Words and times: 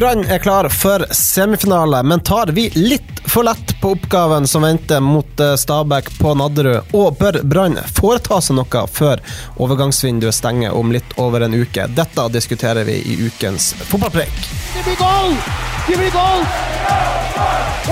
Brann 0.00 0.24
er 0.24 0.38
klar 0.38 0.68
for 0.68 1.04
semifinale, 1.10 2.02
men 2.02 2.20
tar 2.20 2.46
vi 2.46 2.70
litt 2.70 3.20
for 3.28 3.44
lett 3.44 3.80
på 3.80 3.90
oppgaven 3.90 4.46
som 4.48 4.62
venter 4.62 5.00
mot 5.00 5.40
eh, 5.40 5.54
Stabæk 5.54 6.08
på 6.18 6.32
Nadderud? 6.34 6.94
Og 6.96 7.18
bør 7.18 7.42
Brann 7.44 7.76
foreta 7.98 8.38
seg 8.40 8.56
noe 8.56 8.86
før 8.88 9.20
overgangsvinduet 9.60 10.38
stenger 10.38 10.72
om 10.72 10.88
litt 10.96 11.12
over 11.20 11.44
en 11.44 11.58
uke? 11.60 11.84
Dette 11.92 12.26
diskuterer 12.32 12.88
vi 12.88 12.96
i 13.12 13.18
ukens 13.26 13.74
fotballpreik. 13.92 14.40
Det 14.72 14.86
blir 14.88 14.96
goal! 15.04 15.36
Det 15.84 16.00
blir 16.00 16.16
goal! 16.16 16.48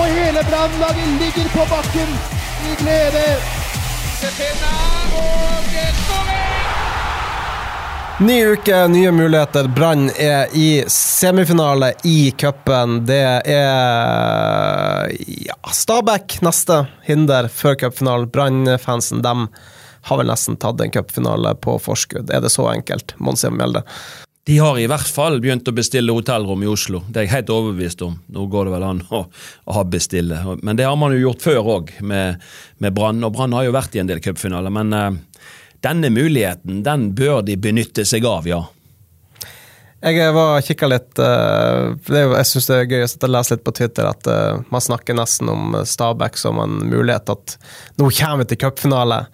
Og 0.01 0.05
hele 0.17 0.47
Brann-laget 0.49 1.15
ligger 1.21 1.53
på 1.53 1.69
bakken 1.77 2.19
i 2.73 2.77
glede. 2.81 3.25
Ny 8.21 8.45
uke, 8.45 8.87
nye 8.87 9.11
muligheter. 9.11 9.67
Brann 9.67 10.09
er 10.19 10.51
i 10.51 10.83
semifinale 10.91 11.93
i 12.03 12.31
cupen. 12.35 13.05
Det 13.07 13.19
er 13.47 15.13
ja, 15.47 15.55
Stabæk 15.71 16.41
neste 16.43 16.81
hinder 17.07 17.47
før 17.47 17.77
cupfinalen. 17.79 18.27
Brann-fansen 18.27 19.23
dem 19.23 19.45
har 20.09 20.19
vel 20.19 20.27
nesten 20.27 20.59
tatt 20.59 20.83
en 20.83 20.91
cupfinale 20.91 21.53
på 21.63 21.77
forskudd. 21.79 22.27
Er 22.27 22.43
det 22.43 22.51
så 22.51 22.67
enkelt? 22.73 23.15
Mons 23.23 23.45
Mjelde. 23.47 23.85
De 24.49 24.57
har 24.59 24.81
i 24.81 24.89
hvert 24.91 25.07
fall 25.07 25.39
begynt 25.39 25.71
å 25.71 25.75
bestille 25.77 26.11
hotellrom 26.11 26.65
i 26.65 26.67
Oslo. 26.67 27.05
Det 27.07 27.21
er 27.21 27.27
jeg 27.29 27.35
helt 27.37 27.53
overbevist 27.55 28.03
om. 28.03 28.19
Nå 28.35 28.49
går 28.51 28.67
det 28.67 28.73
vel 28.73 28.87
an 28.89 29.01
å, 29.15 29.23
å 29.63 29.85
bestille. 29.87 30.41
Men 30.59 30.75
det 30.75 30.89
har 30.89 30.99
man 30.99 31.15
jo 31.15 31.23
gjort 31.29 31.47
før 31.47 31.71
òg, 31.77 31.95
med, 32.03 32.43
med 32.83 32.99
Brann. 32.99 33.23
Og 33.23 33.31
Brann 33.37 33.55
har 33.55 33.69
jo 33.69 33.77
vært 33.79 33.95
i 33.95 34.03
en 34.03 34.11
del 34.11 34.19
cupfinaler. 34.25 34.75
Men 34.75 34.91
eh, 34.97 35.11
denne 35.85 36.11
muligheten 36.13 36.83
den 36.85 37.09
bør 37.15 37.41
de 37.45 37.55
benytte 37.57 38.05
seg 38.07 38.25
av, 38.27 38.47
ja. 38.49 38.63
Jeg 39.99 40.31
var 40.31 40.61
kikka 40.63 40.87
litt 40.87 41.09
det 41.19 42.19
jo, 42.21 42.29
Jeg 42.37 42.47
syns 42.47 42.69
det 42.69 42.75
er 42.77 42.85
gøy 42.87 43.01
å 43.03 43.29
lese 43.33 43.55
litt 43.57 43.65
på 43.67 43.73
Twitter 43.75 44.07
at 44.07 44.29
uh, 44.31 44.61
man 44.71 44.83
snakker 44.83 45.17
nesten 45.17 45.51
om 45.51 45.73
Stabæk 45.83 46.39
som 46.39 46.61
en 46.63 46.77
mulighet. 46.87 47.27
At 47.27 47.57
nå 47.99 48.07
kommer 48.07 48.45
vi 48.45 48.53
til 48.53 48.61
cupfinale. 48.63 49.25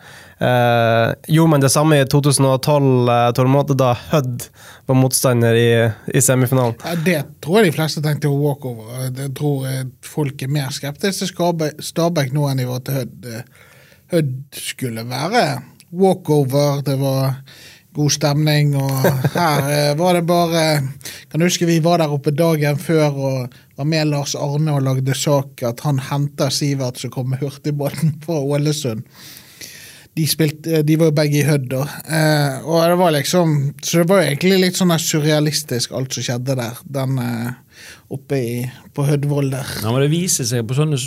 Uh, 0.41 1.13
gjorde 1.29 1.51
man 1.53 1.61
det 1.63 1.69
samme 1.69 1.99
i 2.01 2.07
2012, 2.09 2.87
uh, 3.07 3.27
Tormod, 3.37 3.75
da 3.77 3.93
Hødd 4.09 4.47
var 4.89 4.97
motstander 4.99 5.55
i, 5.55 5.69
i 6.11 6.21
semifinalen? 6.25 6.75
Ja, 6.81 6.95
det 7.05 7.21
tror 7.45 7.61
jeg 7.61 7.69
de 7.69 7.77
fleste 7.77 8.03
tenkte 8.03 8.33
var 8.33 8.41
walkover. 8.49 9.05
Jeg 9.05 9.31
tror 9.37 9.69
eh, 9.69 9.85
folk 10.05 10.43
er 10.43 10.51
mer 10.57 10.73
skeptiske 10.75 11.29
til 11.29 11.31
Stabæk- 11.31 11.85
Stabæk 11.91 12.35
nå 12.35 12.49
enn 12.49 12.61
de 12.61 12.67
var 12.69 12.83
til 12.85 12.99
Hødd. 12.99 13.29
Eh, 13.31 13.71
Hødd 14.13 14.59
skulle 14.59 15.05
være 15.07 15.45
walkover, 15.95 16.81
det 16.85 16.97
var 16.99 17.37
god 17.95 18.11
stemning, 18.11 18.73
og 18.75 19.05
her 19.35 19.69
eh, 19.71 19.93
var 19.97 20.17
det 20.17 20.25
bare 20.27 20.63
Kan 21.31 21.39
du 21.39 21.47
huske 21.47 21.67
vi 21.67 21.79
var 21.83 22.01
der 22.01 22.11
oppe 22.11 22.33
dagen 22.35 22.77
før 22.79 23.15
og 23.15 23.55
var 23.75 23.87
med 23.87 24.11
Lars 24.11 24.35
Arne 24.39 24.75
og 24.75 24.83
lagde 24.83 25.15
sak 25.15 25.63
at 25.67 25.83
han 25.87 25.99
henta 26.09 26.49
Sivert 26.51 26.99
som 26.99 27.11
kom 27.11 27.31
med 27.31 27.43
hurtigbåten 27.43 28.17
fra 28.23 28.39
Ålesund. 28.39 29.03
De, 30.15 30.23
spilte, 30.31 30.79
de 30.87 30.95
var 30.95 31.09
jo 31.09 31.15
begge 31.15 31.41
i 31.41 31.43
Hødd. 31.43 31.73
Eh, 31.75 32.63
og 32.63 32.85
det 32.87 32.99
var 33.01 33.11
liksom 33.17 33.55
Så 33.83 33.99
det 33.99 34.07
var 34.07 34.21
jo 34.21 34.29
egentlig 34.29 34.61
litt 34.61 34.79
sånn 34.79 34.95
surrealistisk, 34.95 35.91
alt 35.91 36.15
som 36.15 36.23
skjedde 36.23 36.55
der. 36.55 36.79
Den 36.87 37.19
eh, 37.19 37.49
oppe 38.13 38.37
i, 38.37 38.51
på 38.93 39.05
Hødvoll 39.07 39.49
der. 39.53 39.69
Ja, 39.81 39.91
men 39.91 40.03
det 40.03 40.11
viser 40.13 40.47
seg 40.47 40.65
på 40.69 40.77
sånne 40.77 40.99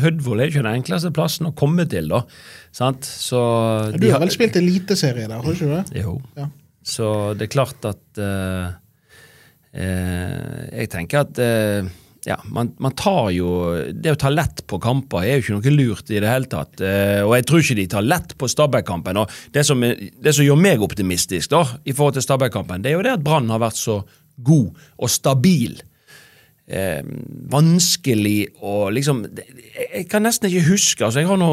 Hødvoll 0.00 0.40
er 0.40 0.50
ikke 0.50 0.62
den 0.62 0.78
enkleste 0.78 1.12
plassen 1.14 1.50
å 1.50 1.54
komme 1.56 1.84
til, 1.90 2.08
da. 2.12 2.22
Sant? 2.74 3.04
Så 3.04 3.40
Du 3.96 4.08
har 4.10 4.22
vel 4.22 4.32
spilt 4.34 4.56
eliteserie 4.60 5.28
der, 5.28 5.36
har 5.36 5.44
du 5.44 5.52
ikke 5.52 5.74
det? 5.74 6.00
Jo. 6.04 6.16
Ja. 6.38 6.48
Så 6.86 7.12
det 7.36 7.48
er 7.48 7.52
klart 7.52 7.86
at 7.88 8.20
uh, 8.22 8.66
uh, 9.74 10.58
Jeg 10.70 10.90
tenker 10.92 11.24
at 11.24 11.40
uh, 11.42 11.88
ja, 12.26 12.36
man, 12.50 12.72
man 12.82 12.94
tar 12.98 13.30
jo 13.34 13.48
Det 13.94 14.14
å 14.14 14.18
ta 14.18 14.30
lett 14.32 14.64
på 14.66 14.80
kamper 14.82 15.22
er 15.22 15.36
jo 15.36 15.44
ikke 15.44 15.56
noe 15.56 15.74
lurt 15.74 16.10
i 16.10 16.18
det 16.22 16.30
hele 16.30 16.50
tatt. 16.50 16.80
Eh, 16.82 17.22
og 17.22 17.36
jeg 17.36 17.46
tror 17.46 17.62
ikke 17.62 17.76
de 17.78 17.84
tar 17.92 18.06
lett 18.06 18.34
på 18.38 18.48
Stabæk-kampen. 18.50 19.20
Og 19.20 19.36
det 19.54 19.62
som, 19.68 19.82
det 19.82 20.32
som 20.34 20.46
gjør 20.46 20.58
meg 20.58 20.82
optimistisk 20.82 21.52
da, 21.54 21.62
i 21.86 21.94
forhold 21.94 22.16
til 22.18 22.26
Stabæk-kampen, 22.26 22.82
det 22.82 22.90
er 22.90 22.96
jo 22.98 23.04
det 23.06 23.14
at 23.14 23.22
Brann 23.22 23.52
har 23.54 23.62
vært 23.62 23.78
så 23.78 24.00
god 24.42 24.88
og 24.98 25.12
stabil. 25.12 25.78
Eh, 26.66 26.98
vanskelig 27.46 28.48
å 28.66 28.88
liksom 28.90 29.20
Jeg 29.30 30.08
kan 30.10 30.24
nesten 30.26 30.48
ikke 30.48 30.64
huske 30.66 31.04
altså 31.06 31.22
Jeg 31.22 31.28
har 31.28 31.38
nå 31.38 31.50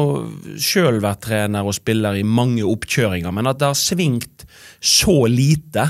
sjøl 0.58 0.98
vært 1.04 1.20
trener 1.28 1.62
og 1.62 1.76
spiller 1.76 2.18
i 2.18 2.24
mange 2.26 2.64
oppkjøringer, 2.66 3.30
men 3.30 3.46
at 3.46 3.60
det 3.60 3.68
har 3.68 3.78
svingt 3.78 4.42
så 4.82 5.14
lite 5.30 5.86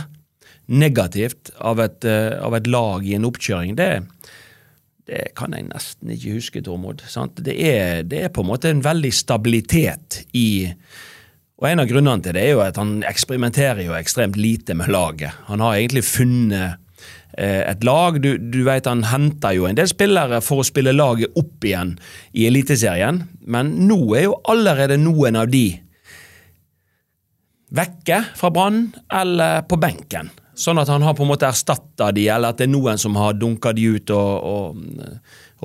negativt 0.68 1.54
av 1.56 1.80
et, 1.80 2.04
eh, 2.04 2.36
av 2.36 2.52
et 2.58 2.68
lag 2.68 3.08
i 3.08 3.16
en 3.16 3.24
oppkjøring, 3.24 3.72
det, 3.80 3.88
det 5.08 5.24
kan 5.40 5.56
jeg 5.56 5.70
nesten 5.70 6.12
ikke 6.12 6.36
huske, 6.36 6.62
Tormod. 6.64 7.00
Det, 7.40 7.56
er, 7.56 8.04
det 8.04 8.26
er 8.26 8.32
på 8.32 8.44
en 8.44 8.52
måte 8.52 8.68
en 8.68 8.84
veldig 8.84 9.12
stabilitet 9.12 10.20
i 10.36 10.74
Og 11.54 11.68
en 11.70 11.80
av 11.80 11.88
grunnene 11.88 12.20
til 12.20 12.34
det 12.34 12.42
er 12.44 12.56
jo 12.58 12.64
at 12.64 12.76
han 12.76 12.98
eksperimenterer 13.06 13.86
jo 13.86 13.96
ekstremt 13.96 14.36
lite 14.36 14.74
med 14.76 14.90
laget. 14.92 15.32
Han 15.48 15.62
har 15.64 15.78
egentlig 15.78 16.02
funnet 16.04 16.83
et 17.38 17.84
lag. 17.86 18.20
Du, 18.22 18.36
du 18.38 18.60
vet 18.66 18.86
Han 18.86 19.04
henter 19.10 19.56
jo 19.56 19.66
en 19.68 19.78
del 19.78 19.88
spillere 19.90 20.38
for 20.44 20.62
å 20.62 20.66
spille 20.66 20.94
laget 20.94 21.34
opp 21.40 21.64
igjen 21.66 21.96
i 22.32 22.46
Eliteserien, 22.48 23.24
men 23.46 23.74
nå 23.88 23.98
er 24.14 24.28
jo 24.28 24.38
allerede 24.50 25.00
noen 25.00 25.40
av 25.40 25.50
de 25.50 25.66
vekke 27.74 28.20
fra 28.38 28.50
Brann 28.54 28.88
eller 29.12 29.64
på 29.68 29.78
benken. 29.80 30.30
Sånn 30.54 30.78
at 30.78 30.90
han 30.90 31.02
har 31.02 31.16
på 31.18 31.24
en 31.24 31.32
måte 31.32 31.48
erstatta 31.48 32.12
de, 32.14 32.28
eller 32.30 32.54
at 32.54 32.60
det 32.60 32.68
er 32.68 32.74
noen 32.76 33.00
som 33.00 33.16
har 33.18 33.34
dunka 33.34 33.72
de 33.74 33.88
ut 33.96 34.12
og, 34.14 34.46
og, 34.46 35.08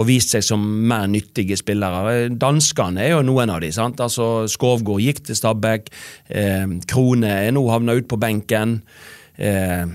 og 0.02 0.08
vist 0.10 0.34
seg 0.34 0.46
som 0.46 0.64
mer 0.90 1.06
nyttige 1.12 1.58
spillere. 1.60 2.32
Danskene 2.34 3.04
er 3.06 3.14
jo 3.14 3.24
noen 3.28 3.54
av 3.54 3.62
de. 3.62 3.70
sant? 3.76 4.02
Altså 4.02 4.48
Skovgård 4.50 5.04
gikk 5.06 5.22
til 5.28 5.38
Stabæk. 5.38 5.92
Eh, 6.34 6.66
Krone 6.90 7.36
er 7.46 7.54
nå 7.54 7.68
havna 7.70 8.00
ut 8.00 8.10
på 8.10 8.18
benken. 8.22 8.80
Eh, 9.38 9.86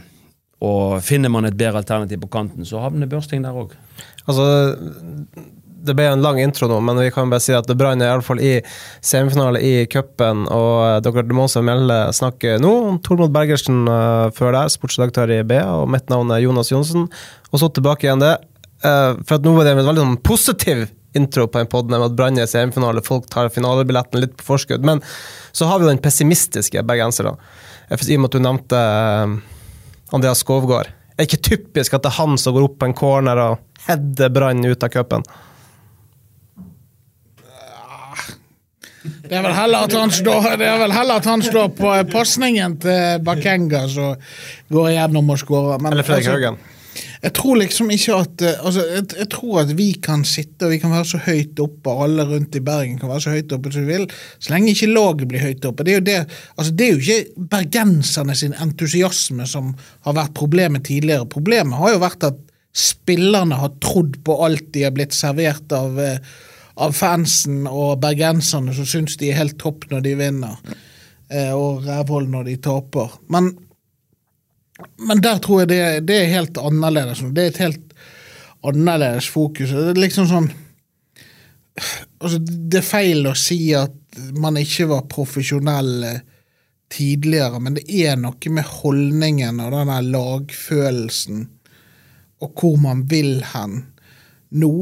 og 0.64 1.02
finner 1.04 1.32
man 1.32 1.48
et 1.48 1.58
bedre 1.58 1.82
alternativ 1.82 2.22
på 2.24 2.32
kanten, 2.38 2.64
så 2.68 2.80
havner 2.84 3.10
Børsting 3.10 3.44
der 3.44 3.56
òg. 3.64 3.74
Altså, 4.24 4.46
det 5.84 5.92
ble 5.96 6.06
en 6.08 6.22
lang 6.24 6.38
intro 6.40 6.68
nå, 6.70 6.78
men 6.84 6.98
vi 7.02 7.10
kan 7.12 7.28
bare 7.32 7.44
si 7.44 7.52
at 7.52 7.68
Brann 7.76 8.00
er 8.00 8.08
i 8.08 8.14
alle 8.14 8.24
fall 8.24 8.40
i 8.40 8.54
semifinale 9.04 9.60
i 9.60 9.72
cupen. 9.92 10.46
Og 10.48 11.04
dere 11.04 11.36
må 11.36 11.44
også 11.44 11.60
melde 11.66 11.98
snakke 12.16 12.56
nå 12.62 12.72
om 12.88 12.98
Tormod 13.04 13.34
Bergersen 13.34 13.84
eh, 13.90 14.32
før 14.36 14.56
der, 14.56 14.72
sportsredaktør 14.72 15.34
i 15.36 15.42
B, 15.46 15.60
og 15.60 15.90
mitt 15.92 16.08
navn 16.12 16.32
er 16.32 16.44
Jonas 16.46 16.72
Johnsen. 16.72 17.08
Og 17.52 17.60
så 17.60 17.68
tilbake 17.68 18.08
igjen 18.08 18.24
det. 18.24 18.36
eh, 18.84 19.12
for 19.26 19.36
at 19.36 19.44
nå 19.44 19.52
var 19.56 19.68
det 19.68 19.74
en 19.74 19.82
veldig 19.82 20.06
sånn 20.06 20.20
positiv 20.24 20.86
intro 21.14 21.46
på 21.46 21.60
en 21.60 21.68
podd 21.70 21.92
med 21.92 22.02
at 22.02 22.16
Brann 22.16 22.40
er 22.40 22.48
semifinale, 22.50 23.04
folk 23.04 23.28
tar 23.30 23.52
finalebilletten 23.52 24.24
litt 24.24 24.38
på 24.40 24.48
forskudd. 24.48 24.84
Men 24.88 25.04
så 25.52 25.68
har 25.68 25.78
vi 25.78 25.90
den 25.90 26.02
pessimistiske 26.02 26.82
bergenseren. 26.88 27.36
I 27.92 28.16
og 28.16 28.24
med 28.24 28.30
at 28.30 28.34
du 28.34 28.42
nevnte 28.42 28.80
eh, 28.80 29.36
Andreas 30.12 30.44
Skovgård. 30.44 30.90
Er 31.14 31.22
det 31.22 31.28
ikke 31.30 31.48
typisk 31.48 31.94
at 31.94 32.04
det 32.04 32.10
er 32.10 32.18
han 32.18 32.38
som 32.40 32.54
går 32.56 32.68
opp 32.68 32.78
på 32.80 32.88
en 32.90 32.96
corner 32.98 33.40
og 33.40 33.84
header 33.86 34.32
Brann 34.34 34.64
ut 34.66 34.82
av 34.82 34.90
cupen? 34.92 35.26
Det 39.04 39.36
er 39.36 39.42
vel 39.44 39.52
heller 39.52 39.84
at 39.84 39.94
han 39.96 40.12
står, 40.12 40.46
det 40.60 40.68
vel 40.80 40.92
heller 40.92 41.20
at 41.20 41.26
han 41.28 41.42
står 41.44 41.72
på 41.76 41.90
pasningen 42.12 42.78
til 42.80 43.24
Bakenga 43.24 43.82
som 43.92 44.22
går 44.72 44.94
gjennom 44.94 45.32
og 45.34 45.40
skårer. 45.40 45.80
Eller 45.90 46.06
Fredrik 46.06 46.28
altså, 46.28 46.38
Haugen? 46.38 46.58
Jeg 47.22 47.32
tror 47.36 47.58
liksom 47.60 47.90
ikke 47.94 48.16
at 48.20 48.44
eh, 48.44 48.60
altså, 48.66 48.84
jeg, 48.90 49.06
jeg 49.18 49.28
tror 49.32 49.60
at 49.64 49.74
vi 49.78 49.88
kan 50.04 50.24
sitte 50.28 50.66
og 50.66 50.74
vi 50.74 50.80
kan 50.82 50.94
være 50.94 51.08
så 51.14 51.20
høyt 51.24 51.60
oppe, 51.64 51.90
og 51.90 52.06
alle 52.06 52.26
rundt 52.28 52.58
i 52.58 52.62
Bergen 52.64 52.98
kan 53.00 53.10
være 53.10 53.26
så 53.26 53.34
høyt 53.34 53.54
oppe 53.56 53.72
som 53.74 53.86
vi 53.86 53.96
vil, 53.96 54.06
så 54.38 54.54
lenge 54.54 54.72
ikke 54.74 54.90
laget 54.92 55.28
blir 55.30 55.44
høyt 55.44 55.68
oppe. 55.68 55.86
Det 55.86 55.94
er 55.94 56.00
jo, 56.00 56.06
det, 56.08 56.16
altså, 56.56 56.72
det 56.72 56.86
er 56.86 56.92
jo 56.92 57.02
ikke 57.02 57.46
bergenserne 57.54 58.38
sin 58.38 58.56
entusiasme 58.62 59.48
som 59.50 59.74
har 60.06 60.18
vært 60.18 60.34
problemet 60.38 60.86
tidligere. 60.88 61.28
Problemet 61.30 61.80
har 61.80 61.94
jo 61.96 62.02
vært 62.04 62.28
at 62.30 62.40
spillerne 62.74 63.58
har 63.60 63.76
trodd 63.82 64.18
på 64.26 64.38
alt 64.44 64.72
de 64.74 64.82
har 64.86 64.94
blitt 64.94 65.14
servert 65.14 65.72
av, 65.74 65.98
eh, 66.00 66.18
av 66.82 66.94
fansen 66.96 67.68
og 67.70 68.00
bergenserne 68.02 68.74
som 68.74 68.88
syns 68.88 69.18
de 69.20 69.30
er 69.30 69.38
helt 69.38 69.58
topp 69.62 69.86
når 69.92 70.02
de 70.02 70.16
vinner, 70.18 70.74
eh, 71.30 71.52
og 71.54 71.86
rævhold 71.86 72.28
når 72.32 72.50
de 72.50 72.56
taper. 72.56 73.14
Men 73.30 73.52
Men 74.98 75.22
der 75.22 75.38
tror 75.42 75.62
jeg 75.62 75.70
det, 75.70 75.80
det 76.08 76.18
er 76.20 76.32
helt 76.32 76.58
annerledes. 76.58 77.22
Det 77.34 77.42
er 77.42 77.52
et 77.52 77.62
helt 77.62 77.96
annerledes 78.66 79.28
fokus. 79.30 79.70
Det 79.70 79.92
er 79.92 80.00
liksom 80.02 80.28
sånn 80.30 80.48
altså, 82.22 82.38
Det 82.40 82.80
er 82.80 82.86
feil 82.86 83.26
å 83.30 83.36
si 83.38 83.58
at 83.76 83.94
man 84.38 84.58
ikke 84.58 84.88
var 84.90 85.08
profesjonell 85.10 85.92
eh, 86.08 86.22
tidligere, 86.94 87.58
men 87.62 87.74
det 87.78 87.84
er 87.90 88.18
noe 88.20 88.50
med 88.54 88.68
holdningen 88.82 89.58
og 89.64 89.74
den 89.74 90.10
lagfølelsen 90.14 91.48
og 92.44 92.60
hvor 92.60 92.76
man 92.80 93.04
vil 93.10 93.40
hen 93.54 93.80
nå. 94.54 94.74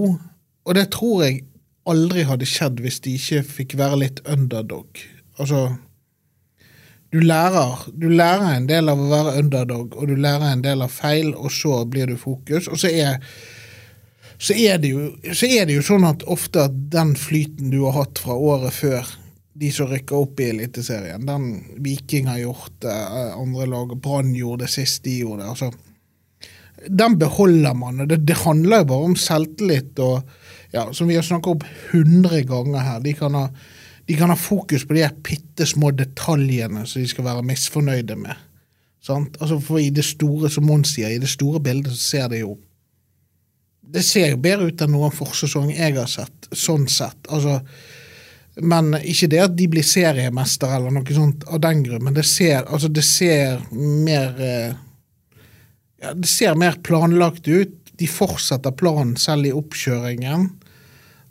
Og 0.62 0.76
det 0.76 0.88
tror 0.94 1.24
jeg 1.24 1.44
aldri 1.88 2.26
hadde 2.26 2.48
skjedd 2.48 2.82
hvis 2.82 3.00
de 3.04 3.16
ikke 3.18 3.42
fikk 3.46 3.76
være 3.80 4.02
litt 4.04 4.22
underdog. 4.28 5.00
Altså 5.40 5.64
du 7.12 7.20
lærer, 7.20 7.86
du 7.92 8.08
lærer 8.08 8.54
en 8.56 8.66
del 8.70 8.88
av 8.88 9.00
å 9.00 9.08
være 9.10 9.34
underdog, 9.42 9.96
og 10.00 10.08
du 10.08 10.14
lærer 10.16 10.54
en 10.54 10.62
del 10.64 10.84
av 10.84 10.92
feil, 10.92 11.34
og 11.36 11.52
så 11.52 11.82
blir 11.84 12.08
du 12.08 12.16
fokus. 12.16 12.70
Og 12.72 12.80
så 12.80 12.88
er, 12.88 13.18
så 14.40 14.56
er, 14.56 14.78
det, 14.80 14.94
jo, 14.94 15.10
så 15.28 15.50
er 15.50 15.68
det 15.68 15.76
jo 15.76 15.84
sånn 15.84 16.06
at 16.08 16.24
ofte 16.32 16.64
at 16.70 16.78
den 16.94 17.12
flyten 17.20 17.68
du 17.72 17.82
har 17.84 17.98
hatt 17.98 18.22
fra 18.22 18.36
året 18.36 18.72
før, 18.72 19.12
de 19.60 19.68
som 19.68 19.90
rykker 19.90 20.16
opp 20.16 20.40
i 20.40 20.48
Eliteserien, 20.54 21.26
den 21.28 21.50
Viking 21.84 22.30
har 22.32 22.40
gjort 22.40 22.78
det, 22.80 22.96
andre 23.36 23.68
lag, 23.68 23.92
Brann 24.00 24.32
gjorde 24.32 24.64
det 24.64 24.72
sist 24.72 25.04
de 25.04 25.18
gjorde 25.20 25.42
det. 25.44 25.50
altså 25.52 26.88
Den 26.88 27.18
beholder 27.20 27.76
man. 27.76 28.00
og 28.00 28.08
Det, 28.08 28.22
det 28.24 28.40
handler 28.46 28.80
jo 28.80 28.88
bare 28.94 29.10
om 29.10 29.18
selvtillit 29.20 30.00
og 30.00 30.24
ja, 30.72 30.86
som 30.96 31.12
vi 31.12 31.18
har 31.18 31.26
snakket 31.26 31.52
om 31.52 31.66
hundre 31.92 32.40
ganger 32.48 32.80
her. 32.80 33.00
De 33.04 33.12
kan 33.12 33.36
ha 33.36 33.50
de 34.12 34.16
kan 34.18 34.28
ha 34.28 34.36
fokus 34.36 34.82
på 34.84 34.92
de 34.92 35.06
bitte 35.24 35.64
små 35.64 35.88
detaljene 35.96 36.82
som 36.84 37.00
de 37.00 37.08
skal 37.08 37.24
være 37.24 37.44
misfornøyde 37.48 38.16
med. 38.20 38.36
Sant? 39.00 39.38
Altså 39.40 39.56
for 39.64 39.80
i 39.80 39.88
det 39.88 40.04
store, 40.04 40.50
som 40.52 40.66
Mons 40.68 40.92
sier, 40.92 41.14
i 41.14 41.22
det 41.22 41.30
store 41.32 41.62
bildet 41.64 41.94
så 41.94 42.02
ser 42.02 42.28
det 42.34 42.42
jo 42.42 42.58
Det 43.92 44.02
ser 44.04 44.36
bedre 44.40 44.68
ut 44.68 44.84
enn 44.84 44.92
noen 44.92 45.12
forsesong 45.12 45.72
jeg 45.72 45.96
har 45.96 46.06
sett, 46.08 46.46
sånn 46.56 46.86
sett. 46.88 47.26
Altså, 47.28 47.58
men 48.64 48.94
ikke 49.00 49.28
det 49.32 49.40
at 49.42 49.56
de 49.56 49.66
blir 49.68 49.84
seriemester 49.84 50.70
eller 50.76 50.94
noe 50.94 51.16
sånt 51.16 51.44
av 51.48 51.60
den 51.64 51.82
grunn, 51.84 52.04
men 52.06 52.16
det 52.16 52.24
ser, 52.28 52.62
altså 52.62 52.88
det 52.88 53.04
ser 53.04 53.60
mer 53.72 54.40
eh, 54.40 54.78
ja, 56.00 56.14
Det 56.14 56.28
ser 56.28 56.56
mer 56.56 56.80
planlagt 56.84 57.48
ut. 57.48 57.74
De 58.00 58.08
fortsetter 58.08 58.72
planen 58.76 59.16
selv 59.20 59.50
i 59.50 59.56
oppkjøringen. 59.56 60.48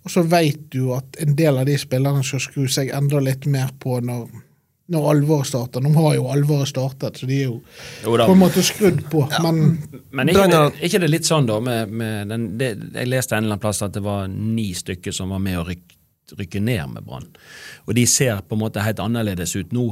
Og 0.02 0.14
så 0.14 0.24
veit 0.26 0.64
du 0.74 0.94
at 0.96 1.20
en 1.22 1.36
del 1.38 1.60
av 1.62 1.68
de 1.70 1.76
spillerne 1.80 2.24
skal 2.26 2.42
skru 2.42 2.66
seg 2.72 2.90
enda 2.96 3.22
litt 3.22 3.46
mer 3.50 3.70
på 3.82 4.00
når, 4.02 4.26
når 4.94 5.08
alvoret 5.12 5.50
starter. 5.52 5.84
Nå 5.84 5.92
har 5.98 6.16
jo 6.18 6.28
alvoret 6.34 6.72
startet, 6.72 7.20
så 7.22 7.30
de 7.30 7.38
er 7.38 7.50
jo, 7.52 7.60
Jo 8.04 8.16
på 8.18 8.34
en 8.34 8.42
måte 8.42 8.64
skrudd 8.66 9.04
på. 9.12 9.28
Men 9.46 9.62
Men 10.10 10.34
ikke 10.34 10.48
det, 10.50 10.62
ikke 10.90 11.04
det 11.04 11.12
litt 11.12 11.30
sånn, 11.30 11.50
da 11.50 11.60
med, 11.62 11.94
med 11.94 12.34
den, 12.34 12.48
det, 12.58 12.72
Jeg 12.96 13.12
leste 13.12 13.38
en 13.38 13.46
eller 13.46 13.58
annen 13.58 13.66
plass 13.68 13.84
at 13.86 13.94
det 13.98 14.04
var 14.06 14.28
ni 14.32 14.72
stykker 14.78 15.14
som 15.16 15.34
var 15.36 15.44
med 15.44 15.60
å 15.62 15.68
rykke, 15.70 16.00
rykke 16.40 16.64
ned 16.64 16.96
med 16.96 17.06
Brann. 17.06 17.30
Og 17.86 17.94
de 17.96 18.08
ser 18.08 18.42
på 18.42 18.58
en 18.58 18.64
måte 18.64 18.82
helt 18.82 19.04
annerledes 19.04 19.54
ut 19.56 19.76
nå. 19.76 19.92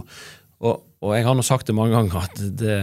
Og, 0.59 0.81
og 1.05 1.15
jeg 1.15 1.27
har 1.27 1.38
nå 1.38 1.45
sagt 1.45 1.69
det 1.69 1.77
mange 1.77 1.94
ganger 1.95 2.25
at 2.25 2.41
det 2.59 2.79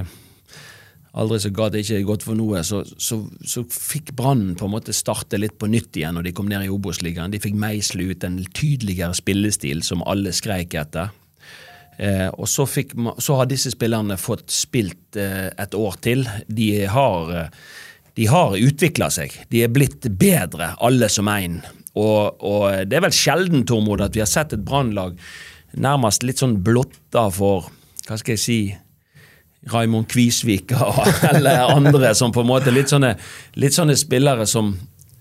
aldri 1.16 1.38
så 1.40 1.50
galt 1.54 1.76
ikke 1.78 2.02
godt 2.06 2.24
for 2.26 2.38
noe, 2.38 2.60
så, 2.66 2.82
så, 2.84 3.22
så 3.40 3.62
fikk 3.72 4.12
Brann 4.18 4.50
på 4.58 4.68
en 4.68 4.74
måte 4.74 4.94
starte 4.96 5.40
litt 5.40 5.56
på 5.60 5.68
nytt 5.70 5.96
igjen 5.96 6.18
når 6.18 6.28
de 6.28 6.34
kom 6.36 6.50
ned 6.50 6.66
i 6.66 6.72
Obos-ligaen. 6.72 7.32
De 7.32 7.40
fikk 7.42 7.56
meisle 7.60 8.10
ut 8.10 8.26
en 8.26 8.42
tydeligere 8.44 9.16
spillestil 9.16 9.80
som 9.86 10.04
alle 10.04 10.34
skreik 10.36 10.76
etter. 10.76 11.14
Eh, 11.96 12.28
og 12.36 12.48
så, 12.52 12.66
fikk, 12.68 12.92
så 13.24 13.40
har 13.40 13.48
disse 13.48 13.72
spillerne 13.72 14.18
fått 14.20 14.52
spilt 14.52 15.16
eh, 15.20 15.48
et 15.56 15.76
år 15.76 15.96
til. 16.04 16.26
De 16.52 16.68
har, 16.92 17.32
eh, 17.32 17.66
de 18.20 18.28
har 18.28 18.56
utvikla 18.60 19.08
seg. 19.12 19.32
De 19.52 19.64
er 19.64 19.72
blitt 19.72 20.08
bedre, 20.20 20.74
alle 20.84 21.08
som 21.12 21.32
én. 21.32 21.62
Og, 21.96 22.42
og 22.44 22.84
det 22.84 22.98
er 22.98 23.06
vel 23.06 23.16
sjelden, 23.16 23.64
Tormod, 23.68 24.04
at 24.04 24.16
vi 24.16 24.20
har 24.20 24.28
sett 24.28 24.52
et 24.52 24.64
Brannlag 24.66 25.16
nærmest 25.76 26.24
litt 26.24 26.40
sånn 26.40 26.60
blotta 26.64 27.26
for 27.32 27.72
Hva 28.06 28.14
skal 28.20 28.36
jeg 28.36 28.40
si 28.40 28.60
Raymond 29.72 30.08
Kvisvika 30.08 30.92
eller 31.30 31.72
andre 31.74 32.14
som 32.14 32.34
på 32.34 32.44
en 32.44 32.50
måte 32.50 32.74
litt 32.74 32.92
sånne, 32.92 33.14
litt 33.58 33.74
sånne 33.74 33.96
spillere 33.98 34.46
som, 34.46 34.74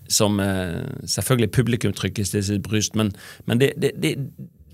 som 0.08 0.40
eh, 0.42 0.84
Selvfølgelig 1.06 1.52
publikum 1.54 1.96
trykkes 1.96 2.34
til 2.34 2.44
sitt 2.46 2.62
bryst, 2.66 2.94
men, 2.98 3.12
men 3.46 3.62
det, 3.62 3.72
det, 3.82 3.94
det, 4.02 4.14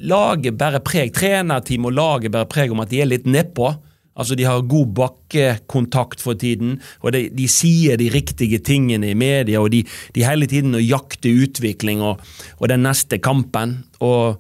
laget 0.03 0.59
bærer 0.59 0.83
preg. 0.85 1.15
Trenerteam 1.15 1.89
og 1.89 1.97
laget 1.97 2.35
bærer 2.35 2.51
preg 2.51 2.75
om 2.75 2.83
at 2.85 2.93
de 2.93 3.03
er 3.03 3.11
litt 3.11 3.29
nedpå. 3.29 3.73
Altså 4.13 4.37
De 4.37 4.45
har 4.45 4.67
god 4.69 4.91
bakkekontakt 4.93 6.21
for 6.21 6.37
tiden, 6.37 6.77
og 7.01 7.15
de, 7.15 7.31
de 7.33 7.47
sier 7.49 7.97
de 7.97 8.11
riktige 8.13 8.61
tingene 8.61 9.09
i 9.09 9.17
media. 9.17 9.63
og 9.63 9.71
De, 9.73 9.81
de 10.13 10.27
hele 10.27 10.49
tiden 10.51 10.77
jakter 10.77 11.33
jakte 11.33 11.33
utvikling 11.47 12.03
og, 12.05 12.21
og 12.59 12.69
den 12.69 12.85
neste 12.85 13.19
kampen. 13.19 13.79
Og, 14.05 14.37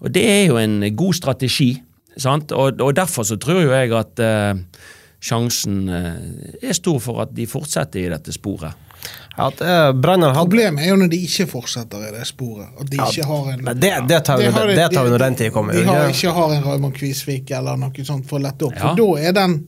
og 0.00 0.14
det 0.14 0.24
er 0.24 0.44
jo 0.48 0.56
en 0.56 0.80
god 0.96 1.18
strategi. 1.20 1.74
Sant? 2.20 2.52
Og, 2.52 2.80
og 2.80 2.94
derfor 2.96 3.26
så 3.26 3.38
tror 3.40 3.62
jo 3.64 3.72
jeg 3.72 3.94
at 3.96 4.22
eh, 4.24 4.60
sjansen 5.20 5.82
eh, 5.88 6.68
er 6.70 6.76
stor 6.76 7.00
for 7.02 7.24
at 7.24 7.34
de 7.36 7.46
fortsetter 7.48 8.04
i 8.04 8.10
dette 8.12 8.34
sporet. 8.36 8.86
At, 9.40 9.60
eh, 9.60 9.92
Brann 9.96 10.26
problemet 10.34 10.84
er 10.84 10.92
jo 10.92 10.98
når 11.00 11.10
de 11.12 11.20
ikke 11.24 11.46
fortsetter 11.48 12.08
i 12.08 12.12
det 12.12 12.26
sporet. 12.28 12.68
At 12.80 12.90
de 12.90 12.98
Ja, 13.00 13.08
ikke 13.08 13.28
har 13.30 13.52
en 13.54 13.64
men 13.64 13.80
det, 13.80 13.92
det 14.08 14.20
tar 14.26 14.40
vi, 14.40 14.48
de, 14.50 14.74
det, 14.76 14.88
tar 14.92 15.06
vi 15.06 15.14
når 15.14 15.24
den 15.24 15.38
tid 15.40 15.52
kommer. 15.54 15.76
De 15.76 15.84
har, 15.86 16.08
ikke? 16.08 16.18
ikke 16.18 16.34
har 16.36 16.56
en 16.56 16.64
Raymond 16.66 16.96
Kvisvik 16.98 17.54
eller 17.56 17.80
noe 17.80 18.04
sånt 18.04 18.28
for 18.28 18.40
å 18.40 18.44
lette 18.44 18.68
opp. 18.68 18.76
Ja. 18.76 18.90
For 18.90 19.00
da 19.00 19.28
er 19.28 19.36
den 19.40 19.60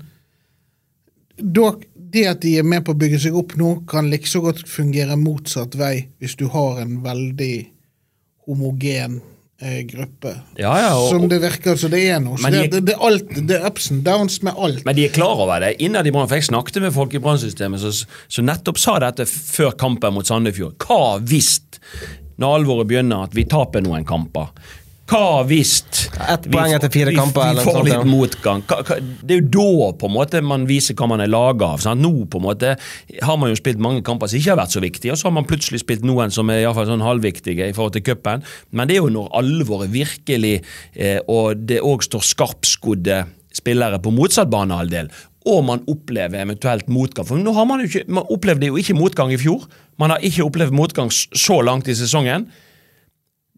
da, 1.43 1.72
Det 2.12 2.26
at 2.28 2.43
de 2.43 2.58
er 2.60 2.66
med 2.69 2.84
på 2.84 2.93
å 2.93 2.99
bygge 3.00 3.22
seg 3.25 3.37
opp 3.38 3.54
nå, 3.56 3.70
kan 3.88 4.10
like 4.12 4.28
så 4.28 4.43
godt 4.44 4.66
fungere 4.69 5.16
motsatt 5.16 5.78
vei 5.81 6.10
hvis 6.20 6.37
du 6.37 6.44
har 6.52 6.82
en 6.82 6.99
veldig 7.00 7.54
homogen 8.50 9.22
gruppe. 9.88 10.32
Ja, 10.59 10.73
ja, 10.81 10.88
og- 10.99 11.11
som 11.12 11.29
det 11.31 11.38
virker 11.43 11.76
som 11.79 11.91
det 11.93 12.00
er 12.11 12.19
nå. 12.20 12.37
Så 12.38 12.50
det, 12.50 12.62
de- 12.62 12.69
det, 12.76 12.85
det, 12.88 12.94
er 12.97 13.05
alt, 13.06 13.29
det 13.49 13.59
er 13.61 13.67
ups 13.69 13.91
and 13.94 14.03
downs 14.05 14.41
med 14.43 14.55
alt. 14.59 14.85
Men 14.85 14.97
de 14.97 15.05
er 15.06 15.14
klar 15.14 15.38
over 15.44 15.61
det. 15.62 15.76
Innad 15.81 16.06
i 16.06 16.11
Brann, 16.11 16.29
for 16.29 16.35
jeg 16.41 16.49
snakket 16.50 16.82
med 16.82 16.93
folk 16.97 17.14
i 17.14 17.19
Brannsystemet 17.23 17.81
som 17.82 18.44
nettopp 18.49 18.79
sa 18.82 18.99
dette 18.99 19.26
før 19.31 19.70
kampen 19.79 20.14
mot 20.14 20.26
Sandefjord. 20.26 20.75
Hva 20.82 21.19
hvis, 21.23 21.61
når 22.43 22.59
alvoret 22.59 22.88
begynner, 22.91 23.25
at 23.29 23.35
vi 23.38 23.44
taper 23.44 23.81
noen 23.85 24.05
kamper? 24.09 24.49
Hva 25.12 25.43
hvis 25.44 25.73
Ett 26.32 26.47
poeng 26.49 26.73
etter 26.73 26.91
fire 26.93 27.12
kamper, 27.12 27.53
Vi 27.53 27.61
vi 27.61 27.64
får 27.67 27.85
litt 27.85 28.06
motgang. 28.09 28.62
Det 28.64 29.35
er 29.37 29.41
jo 29.43 29.49
da 29.53 29.91
på 29.99 30.09
en 30.09 30.14
måte 30.14 30.41
man 30.44 30.64
viser 30.69 30.97
hva 30.97 31.09
man 31.11 31.20
er 31.25 31.29
laga 31.29 31.73
av. 31.75 31.82
Sant? 31.85 32.00
Nå 32.00 32.26
på 32.32 32.41
en 32.41 32.47
måte 32.47 32.75
har 33.23 33.41
man 33.41 33.52
jo 33.52 33.59
spilt 33.59 33.83
mange 33.83 34.04
kamper 34.07 34.31
som 34.31 34.40
ikke 34.40 34.54
har 34.54 34.61
vært 34.62 34.76
så 34.76 34.83
viktige, 34.85 35.12
og 35.12 35.21
så 35.21 35.28
har 35.28 35.37
man 35.37 35.49
plutselig 35.49 35.83
spilt 35.83 36.07
noen 36.07 36.33
som 36.33 36.49
er 36.52 36.62
i 36.62 36.71
fall 36.73 36.88
sånn 36.88 37.04
halvviktige 37.04 37.69
i 37.69 37.76
forhold 37.76 37.97
til 37.99 38.07
cupen. 38.07 38.47
Men 38.71 38.88
det 38.88 38.97
er 38.97 39.02
jo 39.02 39.12
når 39.12 39.28
alvoret 39.42 39.92
virkelig, 39.92 40.54
eh, 40.95 41.21
og 41.28 41.66
det 41.69 41.83
òg 41.85 42.07
står 42.09 42.25
skarpskodde 42.33 43.23
spillere 43.52 44.00
på 44.00 44.14
motsatt 44.14 44.50
banehalvdel, 44.52 45.12
og 45.52 45.64
man 45.66 45.85
opplever 45.90 46.40
eventuelt 46.40 46.88
motgang. 46.88 47.26
For 47.28 47.40
nå 47.40 47.52
har 47.57 47.69
man 47.69 47.83
jo 47.83 47.90
ikke, 47.90 48.07
man 48.09 48.28
opplevde 48.33 48.71
jo 48.71 48.81
ikke 48.81 48.97
motgang 48.97 49.33
i 49.35 49.40
fjor. 49.40 49.66
Man 50.00 50.14
har 50.14 50.23
ikke 50.25 50.47
opplevd 50.47 50.76
motgang 50.76 51.11
så 51.12 51.61
langt 51.66 51.90
i 51.90 51.99
sesongen. 51.99 52.49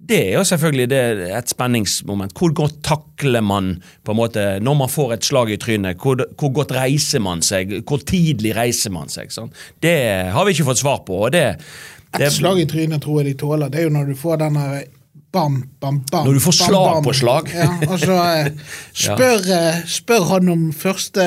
Det 0.04 0.18
er 0.20 0.34
jo 0.36 0.44
selvfølgelig 0.44 0.88
det, 0.92 1.02
et 1.32 1.52
spenningsmoment. 1.52 2.34
Hvor 2.36 2.52
godt 2.56 2.82
takler 2.84 3.44
man 3.44 3.70
på 4.04 4.12
en 4.12 4.18
måte 4.18 4.42
når 4.60 4.76
man 4.82 4.92
får 4.92 5.14
et 5.16 5.28
slag 5.28 5.54
i 5.54 5.60
trynet? 5.60 6.00
Hvor, 6.02 6.20
hvor 6.40 6.52
godt 6.60 6.74
reiser 6.76 7.22
man 7.24 7.40
seg? 7.44 7.72
Hvor 7.88 8.02
tidlig 8.04 8.52
reiser 8.56 8.92
man 8.92 9.12
seg? 9.12 9.32
Sånn? 9.32 9.52
Det 9.80 9.96
har 10.34 10.44
vi 10.44 10.56
ikke 10.56 10.68
fått 10.68 10.82
svar 10.82 11.00
på. 11.08 11.22
og 11.26 11.32
det, 11.32 11.46
det 12.18 12.28
Et 12.28 12.36
slag 12.36 12.60
i 12.60 12.68
trynet 12.68 13.02
tror 13.04 13.22
jeg 13.22 13.32
de 13.32 13.38
tåler. 13.40 13.72
Det 13.72 13.80
er 13.80 13.88
jo 13.88 13.96
når 13.96 14.12
du 14.12 14.18
får 14.18 14.42
den 14.44 14.60
der 14.60 14.84
bam, 15.34 15.64
bam, 15.80 16.00
bam. 16.10 16.26
Når 16.26 16.36
du 16.36 16.40
får 16.40 16.52
slag 16.52 16.90
bam. 16.94 17.04
på 17.04 17.12
slag. 17.18 17.50
Ja, 17.54 17.66
altså, 17.88 18.12
eh, 18.12 18.46
spør, 19.04 19.48
eh, 19.56 19.80
spør 19.90 20.26
han 20.28 20.52
om 20.52 20.62
første, 20.78 21.24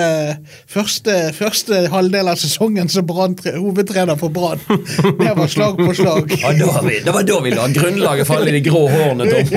første, 0.71 1.15
første 1.35 1.81
halvdel 1.91 2.31
av 2.31 2.39
sesongen 2.39 2.87
som 2.91 3.11
hovedtrener 3.11 4.15
for 4.19 4.31
Brann. 4.33 4.63
Det 5.21 5.33
var 5.37 5.51
slag 5.51 5.79
på 5.81 5.91
slag. 5.97 6.31
Ja, 6.39 6.53
da 6.55 6.71
var 6.71 6.87
vi, 6.87 7.01
det 7.03 7.13
var 7.13 7.27
da 7.27 7.39
vi 7.43 7.53
la 7.55 7.67
grunnlaget 7.75 8.29
for 8.29 8.39
alle 8.39 8.55
de 8.55 8.63
grå 8.63 8.85
hårene. 8.93 9.27
Tom. 9.27 9.55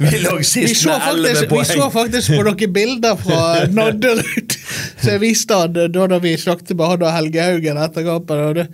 Vi 0.04 0.18
lå 0.22 0.36
Vi 0.38 0.46
sist 0.46 0.86
med 0.86 1.08
elleve 1.10 1.46
poeng. 1.48 1.64
vi 1.66 1.76
så 1.76 1.88
faktisk 1.92 2.34
på 2.34 2.42
noen 2.46 2.72
bilder 2.74 3.18
fra 3.20 3.40
Nadderud 3.70 4.56
som 5.04 5.10
jeg 5.12 5.22
viste 5.22 5.56
han 5.58 5.74
da, 5.74 5.88
da 5.88 6.20
vi 6.22 6.34
snakket 6.40 6.74
med 6.76 6.92
han 6.92 7.04
og 7.04 7.12
Helge 7.14 7.44
Haugen 7.44 7.80
etter 7.80 8.06
kampen. 8.06 8.44
og 8.48 8.54
Det, 8.58 8.66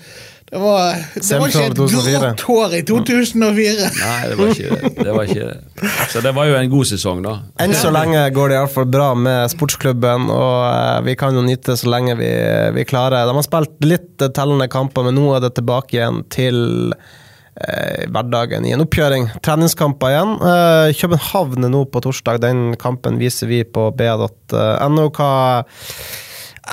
det, 0.50 0.59
var, 0.59 0.97
det 1.14 1.37
var 1.38 1.52
ikke 1.52 1.66
et 1.69 1.76
grått 1.78 2.40
hår 2.42 2.73
i 2.75 2.80
2004. 2.83 3.90
Nei, 4.00 4.16
det 4.26 4.38
var 4.40 4.49
ikke 4.50 4.71
det. 4.80 4.88
det, 4.97 5.12
var 5.14 5.28
ikke 5.30 5.45
det. 5.47 5.90
Så 6.11 6.23
det 6.25 6.33
var 6.35 6.49
jo 6.50 6.57
en 6.59 6.73
god 6.73 6.88
sesong, 6.90 7.21
da. 7.23 7.35
Enn 7.62 7.75
så 7.78 7.92
lenge 7.95 8.25
går 8.35 8.50
det 8.50 8.57
iallfall 8.59 8.88
bra 8.90 9.12
med 9.14 9.52
sportsklubben, 9.52 10.26
og 10.35 10.57
eh, 10.66 10.97
vi 11.07 11.14
kan 11.23 11.38
jo 11.38 11.47
nyte 11.47 11.78
så 11.78 11.92
lenge 11.95 12.19
vi, 12.19 12.33
vi 12.75 12.87
klarer. 12.90 13.30
De 13.30 13.38
har 13.38 13.47
spilt 13.47 13.87
litt 13.87 14.26
eh, 14.26 14.33
tellende 14.35 14.66
kamper, 14.73 15.07
men 15.07 15.21
nå 15.21 15.28
er 15.37 15.47
det 15.47 15.52
tilbake 15.61 16.00
igjen 16.00 16.25
til 16.35 16.61
eh, 16.99 18.11
hverdagen 18.11 18.66
i 18.66 18.75
en 18.75 18.83
oppkjøring. 18.83 19.30
Treningskamper 19.47 20.16
igjen. 20.16 20.37
Eh, 20.50 20.99
København 20.99 21.71
er 21.71 21.76
nå 21.78 21.87
på 21.95 22.02
torsdag. 22.02 22.42
Den 22.42 22.73
kampen 22.75 23.23
viser 23.23 23.54
vi 23.54 23.62
på 23.62 23.92
ba.no. 23.95 25.11
Hva 25.14 25.33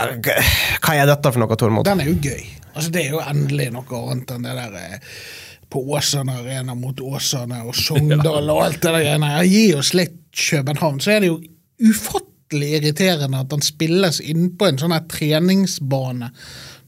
Hva 0.01 0.97
er 0.97 1.05
dette 1.13 1.29
for 1.29 1.45
noe, 1.45 1.61
Tormod? 1.61 1.85
Den 1.85 2.01
er 2.01 2.09
jo 2.09 2.17
gøy. 2.25 2.57
Altså, 2.77 2.93
det 2.93 3.03
er 3.03 3.17
jo 3.17 3.25
endelig 3.25 3.67
noe 3.75 4.01
annet 4.13 4.33
enn 4.35 4.47
det 4.47 4.55
der 4.57 4.79
eh, 4.79 5.19
på 5.67 5.81
Åsane 5.97 6.37
Arena 6.39 6.77
mot 6.79 7.01
Åsane 7.03 7.59
og 7.67 7.75
Sogndal 7.75 8.47
og 8.53 8.63
alt 8.63 8.79
det 8.79 8.93
der 8.93 9.03
greiene. 9.03 9.33
Ja, 9.35 9.43
Gi 9.43 9.65
oss 9.75 9.91
litt 9.97 10.17
København. 10.37 11.01
Så 11.03 11.15
er 11.15 11.23
det 11.23 11.31
jo 11.31 11.41
ufattelig 11.83 12.71
irriterende 12.77 13.43
at 13.43 13.51
han 13.51 13.65
spilles 13.65 14.21
innpå 14.23 14.69
en 14.69 14.79
sånn 14.79 14.95
her 14.95 15.05
treningsbane 15.11 16.31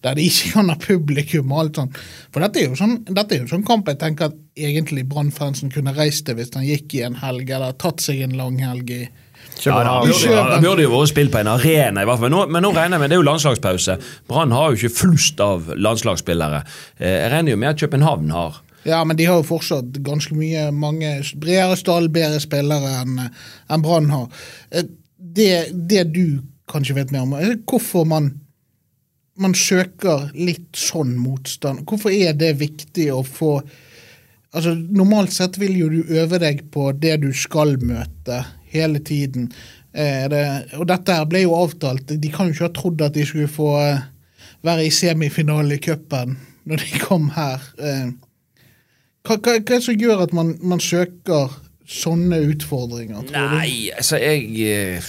der 0.05 0.15
de 0.15 0.23
ikke 0.29 0.53
kan 0.53 0.71
ha 0.71 0.77
publikum 0.79 1.51
og 1.51 1.61
alt 1.63 1.79
sånt. 1.81 1.97
For 2.31 2.43
dette 2.43 2.61
er 2.61 2.69
jo 2.69 2.77
sånn, 2.79 3.01
dette 3.09 3.35
er 3.35 3.43
jo 3.43 3.49
sånn 3.51 3.65
kamp 3.67 3.89
jeg 3.91 3.99
tenker 3.99 4.29
at 4.29 4.37
egentlig 4.55 5.03
Brann-fansen 5.09 5.73
kunne 5.73 5.91
reist 5.97 6.23
til 6.27 6.37
hvis 6.39 6.53
han 6.55 6.67
gikk 6.67 6.95
i 6.95 7.03
en 7.07 7.19
helg, 7.19 7.51
eller 7.51 7.75
tatt 7.75 8.03
seg 8.03 8.23
en 8.23 8.37
lang 8.39 8.61
helg 8.63 8.93
i 8.95 9.01
Det 9.63 10.61
burde 10.63 10.85
jo 10.85 10.91
vært 10.93 11.11
spilt 11.11 11.31
på 11.33 11.41
en 11.41 11.51
arena, 11.51 12.01
i 12.01 12.07
hvert 12.07 12.19
fall. 12.21 12.29
Men 12.29 12.35
nå, 12.37 12.45
men 12.55 12.63
nå 12.65 12.71
regner 12.75 12.95
jeg 12.97 13.03
med 13.03 13.09
det 13.11 13.17
er 13.17 13.21
jo 13.21 13.27
landslagspause. 13.27 13.97
Brann 14.31 14.51
har 14.55 14.71
jo 14.71 14.79
ikke 14.79 14.95
flust 15.01 15.39
av 15.43 15.67
landslagsspillere. 15.75 16.63
Eh, 16.99 17.17
Jeg 17.25 17.31
regner 17.33 17.51
jo 17.55 17.57
med 17.65 17.69
at 17.73 17.79
København 17.83 18.31
har. 18.31 18.61
Ja, 18.87 19.01
men 19.03 19.17
de 19.19 19.25
har 19.27 19.41
jo 19.41 19.43
fortsatt 19.49 19.97
ganske 20.05 20.33
mye 20.39 20.69
mange 20.71 21.17
bredere 21.35 21.75
stall, 21.77 22.07
bedre 22.09 22.39
spillere 22.39 22.93
enn 23.01 23.17
en 23.27 23.81
Brann 23.83 24.09
har. 24.15 24.29
Eh, 24.71 24.87
Det, 25.19 25.69
det 25.89 26.05
du 26.15 26.39
kanskje 26.71 26.95
vet 26.95 27.11
mer 27.11 27.25
om, 27.25 27.33
er 27.35 27.57
hvorfor 27.67 28.05
man, 28.07 28.29
man 29.37 29.53
søker 29.53 30.29
litt 30.33 30.71
sånn 30.79 31.17
motstand. 31.19 31.83
Hvorfor 31.89 32.09
er 32.15 32.33
det 32.33 32.55
viktig 32.61 33.09
å 33.13 33.23
få 33.27 33.59
Altså, 34.49 34.71
Normalt 34.73 35.29
sett 35.35 35.59
vil 35.61 35.75
jo 35.77 35.89
du 35.93 35.99
øve 36.17 36.39
deg 36.41 36.63
på 36.73 36.87
det 36.97 37.19
du 37.21 37.27
skal 37.37 37.75
møte 37.85 38.39
hele 38.73 39.01
tiden. 39.05 39.49
Eh, 39.93 40.25
det, 40.31 40.43
og 40.77 40.87
dette 40.89 41.15
her 41.17 41.27
ble 41.29 41.43
jo 41.45 41.57
avtalt. 41.57 42.09
De 42.09 42.33
kan 42.33 42.49
jo 42.49 42.55
ikke 42.55 42.67
ha 42.67 42.73
trodd 42.75 43.05
at 43.05 43.15
de 43.17 43.25
skulle 43.25 43.49
få 43.51 43.73
eh, 43.81 44.03
være 44.65 44.85
i 44.87 44.93
semifinale 44.93 45.77
i 45.77 45.83
cupen 45.83 46.37
når 46.69 46.83
de 46.83 47.01
kom 47.01 47.31
her. 47.37 47.63
Eh, 47.81 48.11
hva, 49.25 49.35
hva, 49.35 49.39
hva 49.41 49.57
er 49.57 49.65
det 49.65 49.81
som 49.85 49.97
gjør 49.97 50.25
at 50.27 50.35
man, 50.35 50.55
man 50.61 50.81
søker 50.83 51.49
sånne 51.89 52.37
utfordringer, 52.51 53.25
tror 53.25 53.49
du? 53.49 53.55
Nei, 53.57 53.89
altså 53.97 54.19
jeg 54.21 55.01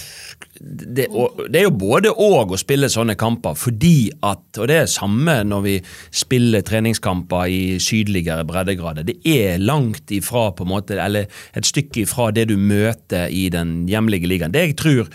det, 0.61 1.07
og, 1.09 1.39
det 1.49 1.57
er 1.57 1.65
jo 1.65 1.73
både 1.73 2.11
og 2.11 2.53
å 2.53 2.59
spille 2.59 2.89
sånne 2.91 3.15
kamper, 3.19 3.55
fordi 3.57 4.11
at 4.21 4.59
Og 4.61 4.67
det 4.69 4.77
er 4.77 4.89
samme 4.91 5.39
når 5.47 5.61
vi 5.65 5.75
spiller 6.13 6.61
treningskamper 6.65 7.49
i 7.49 7.61
sydligere 7.81 8.45
breddegrader. 8.45 9.05
Det 9.07 9.17
er 9.25 9.61
langt 9.61 10.11
ifra, 10.13 10.49
på 10.53 10.65
en 10.67 10.71
måte, 10.73 10.99
eller 11.01 11.29
et 11.57 11.65
stykke 11.67 12.03
ifra 12.03 12.29
det 12.35 12.49
du 12.51 12.57
møter 12.59 13.31
i 13.31 13.47
den 13.53 13.87
hjemlige 13.89 14.29
ligaen. 14.29 14.53
Det 14.53 14.65
jeg 14.65 14.77
tror, 14.81 15.09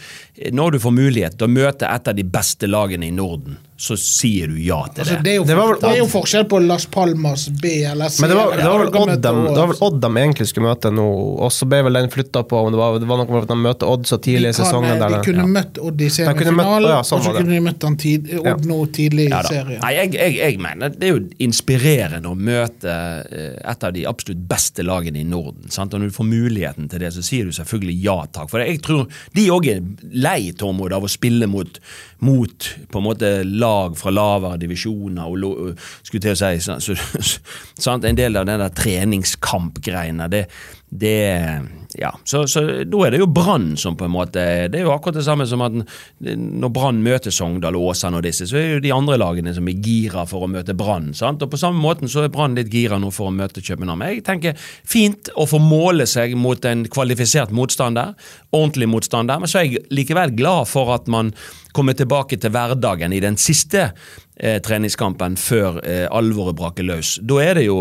når 0.53 0.77
du 0.77 0.79
får 0.83 0.93
mulighet 0.93 1.39
til 1.39 1.49
å 1.49 1.53
møte 1.53 1.89
et 1.89 2.09
av 2.11 2.15
de 2.19 2.25
beste 2.25 2.69
lagene 2.69 3.09
i 3.09 3.15
Norden, 3.15 3.57
så 3.77 3.93
sier 4.01 4.49
du 4.49 4.55
ja 4.65 4.79
til 4.89 5.03
Altså, 5.05 5.17
det. 5.19 5.23
det, 5.27 5.31
er 5.33 5.37
jo, 5.37 5.43
Det 5.45 5.57
var 5.59 5.67
vel 5.69 5.81
det 5.83 5.89
er 5.91 5.99
jo 5.99 6.05
forskjell 6.09 6.47
på 6.49 6.59
Las 6.65 6.87
Palmas 6.89 7.43
B 7.61 7.73
eller 7.85 8.09
C. 8.09 8.23
Men 8.25 8.31
det 8.33 8.37
var, 8.39 8.55
det 8.57 8.65
var 8.65 8.79
vel 8.81 8.89
Odd 8.97 9.11
de, 9.11 9.17
det 9.21 9.33
var 9.61 9.69
vel. 9.69 9.81
Odd 9.85 9.99
de 10.01 10.11
egentlig 10.23 10.47
skulle 10.49 10.71
møte 10.71 10.93
nå, 10.97 11.05
og 11.45 11.53
så 11.53 11.69
ble 11.69 11.83
vel 11.85 11.99
den 11.99 12.09
flytta 12.15 12.41
på. 12.49 12.57
om 12.57 12.73
Det 12.73 12.81
var, 12.81 12.97
det 13.03 13.09
var 13.11 13.21
noe 13.21 13.29
med 13.35 13.43
at 13.45 13.51
de 13.53 13.57
møtte 13.61 13.91
Odd 13.93 14.09
så 14.09 14.17
tidlig 14.25 14.49
i 14.49 14.53
de, 14.55 14.57
sesongen. 14.57 14.95
de 14.97 15.11
Der, 15.13 15.19
kunne 15.27 15.45
ja. 15.45 15.51
møtt 15.59 15.81
Odd 15.91 16.01
i 16.01 16.09
semifinalen, 16.15 16.89
ja, 16.95 17.03
sånn 17.05 17.21
og 17.21 17.27
så 17.29 17.35
kunne 17.37 17.53
de 17.53 17.61
møtt 17.69 17.85
han 17.91 17.99
tid, 18.01 18.31
Odd 18.41 18.49
Ja. 18.49 18.55
nå 18.73 18.79
tidlig 18.97 19.27
i 19.29 19.43
serien. 19.51 19.83
Nei, 19.85 19.93
jeg, 19.99 20.15
jeg, 20.17 20.37
jeg 20.41 20.63
mener 20.65 20.97
Det 20.97 21.11
er 21.11 21.13
jo 21.13 21.21
inspirerende 21.51 22.33
å 22.33 22.39
møte 22.49 22.97
eh, 23.29 23.61
et 23.75 23.85
av 23.91 23.93
de 23.93 24.07
absolutt 24.09 24.41
beste 24.49 24.87
lagene 24.89 25.21
i 25.21 25.27
Norden. 25.29 25.69
Sant? 25.69 25.93
Og 25.93 26.01
Når 26.01 26.15
du 26.15 26.17
får 26.17 26.31
muligheten 26.33 26.89
til 26.93 27.05
det, 27.05 27.13
så 27.13 27.21
sier 27.29 27.45
du 27.45 27.53
selvfølgelig 27.53 27.99
ja 28.09 28.17
takk. 28.33 28.49
For 28.57 28.65
jeg 28.65 28.81
tror 28.89 29.05
de 29.37 29.47
òg 29.53 29.69
er 29.75 29.85
lei 30.27 30.53
Tormod 30.59 30.95
av 30.97 31.07
å 31.07 31.11
spille 31.11 31.49
mot, 31.51 31.81
mot 32.27 32.69
på 32.91 33.01
en 33.01 33.07
måte 33.07 33.33
lag 33.47 33.97
fra 33.99 34.13
lavere 34.15 34.61
divisjoner 34.61 35.31
og 35.31 35.81
skulle 36.03 36.25
til 36.27 36.35
å 36.35 36.41
si 36.41 36.63
så, 36.67 36.79
så, 36.83 36.97
sant? 37.79 38.07
En 38.07 38.19
del 38.19 38.37
av 38.37 38.49
den 38.49 38.63
der 38.63 38.75
treningskampgreiene. 38.77 40.29
Det, 40.33 40.47
det 40.91 41.17
ja, 41.99 42.11
så, 42.25 42.43
så 42.47 42.61
da 42.85 42.99
er 43.07 43.15
det 43.15 43.21
jo 43.23 43.29
Brann 43.33 43.71
som 43.81 43.97
på 43.97 44.05
en 44.05 44.13
måte 44.13 44.43
Det 44.69 44.81
er 44.81 44.85
jo 44.85 44.93
akkurat 44.93 45.17
det 45.17 45.25
samme 45.25 45.47
som 45.49 45.63
at 45.65 45.79
når 46.21 46.73
Brann 46.75 46.99
møter 47.05 47.33
Sogndal, 47.33 47.79
Åsane 47.79 48.21
og 48.21 48.27
disse, 48.27 48.49
så 48.51 48.59
er 48.61 48.75
jo 48.75 48.83
de 48.85 48.93
andre 48.93 49.17
lagene 49.21 49.55
som 49.57 49.69
er 49.69 49.81
gira 49.81 50.27
for 50.29 50.45
å 50.45 50.51
møte 50.51 50.77
Brann. 50.77 51.13
Og 51.17 51.47
på 51.51 51.61
samme 51.61 51.81
måten 51.81 52.11
så 52.13 52.27
er 52.27 52.33
Brann 52.33 52.57
litt 52.59 52.73
gira 52.73 53.01
nå 53.01 53.09
for 53.15 53.31
å 53.31 53.35
møte 53.35 53.65
København. 53.65 54.05
Jeg 54.11 54.27
tenker 54.27 54.69
fint 54.85 55.31
å 55.37 55.49
få 55.49 55.61
måle 55.63 56.09
seg 56.11 56.37
mot 56.37 56.69
en 56.69 56.85
kvalifisert 56.93 57.55
motstander, 57.57 58.13
ordentlig 58.53 58.91
motstander, 58.93 59.41
men 59.41 59.51
så 59.51 59.63
er 59.63 59.71
jeg 59.71 59.87
likevel 59.95 60.37
glad 60.37 60.69
for 60.69 60.93
at 60.97 61.09
man 61.13 61.33
kommer 61.77 61.97
tilbake 61.97 62.39
til 62.41 62.53
hverdagen 62.55 63.13
i 63.13 63.21
den 63.21 63.37
siste 63.41 63.91
eh, 63.91 64.57
treningskampen 64.65 65.37
før 65.41 65.81
eh, 65.85 66.07
alvoret 66.09 66.57
braker 66.57 66.87
løs. 66.89 67.17
Da 67.21 67.41
er 67.45 67.61
det 67.61 67.67
jo 67.67 67.79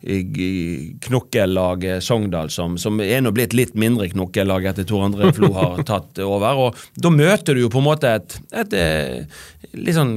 eh, 0.00 0.94
knokkellaget 1.04 2.04
Sogndal 2.04 2.52
som, 2.54 2.78
som 2.80 3.02
er 3.04 3.20
nå 3.24 3.34
blitt 3.36 3.53
litt 3.54 3.76
mindre 3.78 4.08
knokkellag 4.12 4.66
etter 4.70 4.86
Tor 4.88 5.06
André 5.06 5.30
Flo 5.36 5.52
har 5.56 5.82
tatt 5.92 6.20
over. 6.24 6.66
og 6.66 6.84
Da 6.98 7.12
møter 7.14 7.54
du 7.56 7.64
jo 7.64 7.72
på 7.72 7.80
en 7.82 7.88
måte 7.88 8.10
et, 8.18 8.38
et 8.52 8.74
et 9.74 9.78
litt 9.78 9.96
sånn 9.96 10.14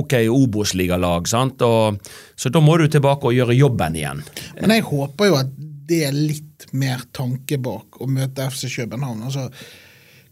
ok 0.00 0.14
Obos-ligalag. 0.32 1.28
Så 1.28 2.52
da 2.52 2.62
må 2.62 2.78
du 2.78 2.88
tilbake 2.90 3.30
og 3.30 3.36
gjøre 3.36 3.56
jobben 3.56 3.98
igjen. 3.98 4.24
Men 4.60 4.74
jeg 4.76 4.86
håper 4.88 5.30
jo 5.30 5.38
at 5.40 5.52
det 5.88 6.02
er 6.08 6.16
litt 6.16 6.66
mer 6.76 7.04
tanke 7.16 7.58
bak 7.62 8.00
å 8.02 8.08
møte 8.10 8.48
FC 8.50 8.68
København. 8.74 9.22
Altså, 9.28 9.46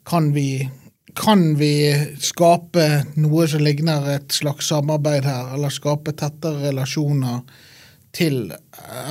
kan 0.07 0.31
vi, 0.35 0.67
kan 1.17 1.55
vi 1.59 1.73
skape 2.21 2.89
noe 3.17 3.47
som 3.49 3.65
ligner 3.65 4.11
et 4.19 4.37
slags 4.37 4.69
samarbeid 4.73 5.25
her, 5.27 5.55
eller 5.57 5.73
skape 5.73 6.13
tettere 6.19 6.69
relasjoner 6.69 7.41
til 8.17 8.51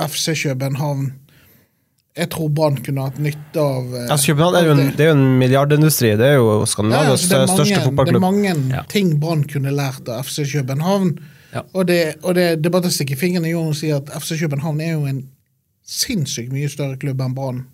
FC 0.06 0.36
København? 0.44 1.10
Jeg 2.16 2.30
tror 2.32 2.48
Brann 2.56 2.78
kunne 2.80 3.04
hatt 3.04 3.18
nytte 3.20 3.60
av 3.60 3.90
eh, 3.92 4.06
Altså, 4.08 4.30
København 4.32 4.54
er 4.56 4.64
jo 4.64 4.72
en, 4.72 4.84
det 4.96 5.04
er 5.04 5.10
jo 5.10 5.16
en 5.18 5.38
milliardindustri. 5.40 6.14
Det 6.16 6.30
er 6.30 6.38
jo 6.38 6.46
Ja, 6.48 6.66
Skandinavias 6.70 7.26
altså, 7.26 7.28
det 7.28 7.76
er 7.76 7.90
mange, 7.92 8.06
det 8.10 8.16
er 8.16 8.24
mange 8.24 8.54
Ja. 8.72 8.82
ting 8.88 9.10
Brann 9.20 9.44
kunne 9.50 9.74
lært 9.76 10.08
av 10.08 10.24
FC 10.24 10.46
København. 10.54 11.18
Ja. 11.52 11.62
Og, 11.74 11.86
det, 11.88 12.00
og 12.22 12.34
det, 12.34 12.46
det 12.62 12.70
er 12.70 12.74
bare 12.78 12.88
å 12.88 12.96
stikke 12.96 13.16
fingeren 13.20 13.46
i 13.48 13.52
jorden 13.52 13.72
og 13.74 13.78
si 13.78 13.92
at 13.94 14.08
FC 14.16 14.38
København 14.40 14.80
er 14.80 14.92
jo 14.96 15.04
en 15.12 15.22
sinnssykt 15.86 16.52
mye 16.52 16.68
større 16.72 16.96
klubb 17.00 17.20
enn 17.22 17.34
Brann 17.36 17.64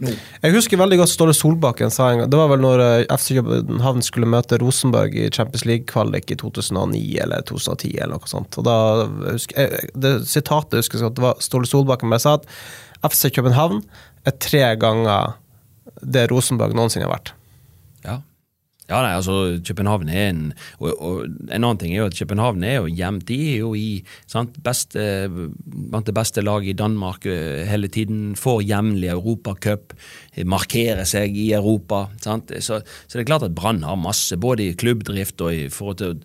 No. 0.00 0.08
Jeg 0.40 0.54
husker 0.54 0.78
veldig 0.80 0.96
godt 0.96 1.10
Ståle 1.12 1.34
Solbakken 1.36 1.90
sa 1.92 2.06
en 2.08 2.22
gang 2.22 2.30
Det 2.32 2.38
var 2.40 2.48
vel 2.48 2.62
når 2.64 2.80
eh, 2.80 3.02
FC 3.20 3.34
København 3.36 4.00
skulle 4.00 4.30
møte 4.32 4.56
Rosenborg 4.62 5.12
i 5.12 5.26
Champions 5.28 5.66
League-kvalik 5.68 6.32
i 6.32 6.38
2009 6.40 7.02
eller 7.20 7.44
2010 7.44 7.90
eller 7.98 8.14
noe 8.16 8.30
sånt. 8.30 8.56
Og 8.56 8.64
da 8.64 8.76
husker 9.34 9.60
jeg, 9.60 9.90
Det 10.00 10.14
sitatet 10.30 10.80
husker 10.80 11.02
jeg 11.02 11.10
at 11.12 11.18
det 11.18 11.26
var 11.26 11.44
Ståle 11.44 11.68
Solbakken 11.68 12.08
bare 12.14 12.24
sa 12.24 12.38
at 12.38 12.48
FC 13.06 13.30
København 13.34 13.82
er 14.28 14.36
tre 14.42 14.64
ganger 14.80 15.36
det 16.00 16.26
Rosenborg 16.30 16.74
noensinne 16.76 17.06
har 17.08 17.14
vært. 17.14 17.32
Ja. 18.04 18.20
Ja, 18.90 19.00
nei, 19.04 19.12
altså, 19.14 19.60
København 19.62 20.08
er 20.10 20.28
en 20.32 20.40
og, 20.80 20.88
og 20.98 21.18
En 21.24 21.62
annen 21.62 21.78
ting 21.78 21.92
er 21.94 22.02
jo 22.02 22.08
at 22.10 22.18
København 22.18 22.64
er 22.66 22.80
jo 22.80 22.90
jevnt. 22.90 23.28
De 23.28 23.38
er 23.52 23.60
jo 23.62 23.70
i 23.78 24.02
sant, 24.30 24.56
beste, 24.64 25.04
blant 25.30 26.08
det 26.08 26.14
beste 26.16 26.42
laget 26.42 26.72
i 26.72 26.78
Danmark 26.78 27.26
eh, 27.30 27.62
hele 27.70 27.88
tiden. 27.88 28.34
Får 28.38 28.64
jevnlig 28.66 29.12
Europacup. 29.12 29.94
eh, 30.34 30.44
Markerer 30.44 31.06
seg 31.06 31.36
i 31.38 31.52
Europa. 31.54 32.08
Sant? 32.22 32.50
Så, 32.58 32.80
så 32.82 33.18
det 33.18 33.24
er 33.24 33.30
klart 33.30 33.46
at 33.46 33.54
Brann 33.54 33.84
har 33.86 34.00
masse, 34.00 34.36
både 34.40 34.66
i 34.70 34.74
klubbdrift 34.78 35.40
og 35.40 35.54
i 35.54 35.68
forhold 35.70 36.00
til 36.00 36.14
å 36.16 36.20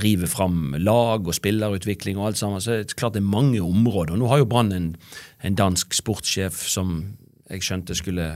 drive 0.00 0.28
fram 0.30 0.76
lag 0.78 1.26
og 1.26 1.34
spillerutvikling 1.36 2.20
og 2.20 2.30
alt 2.30 2.42
sammen. 2.42 2.60
Så 2.60 2.76
det 2.82 2.92
er 2.92 3.00
klart 3.00 3.16
det 3.16 3.24
er 3.24 3.32
mange 3.32 3.62
områder. 3.64 4.14
Og 4.14 4.22
nå 4.22 4.30
har 4.30 4.44
jo 4.44 4.50
Brann 4.50 4.72
en, 4.76 4.92
en 5.42 5.58
dansk 5.58 5.96
sportssjef 5.96 6.60
som 6.68 7.00
jeg 7.50 7.66
skjønte 7.66 7.96
skulle, 7.98 8.28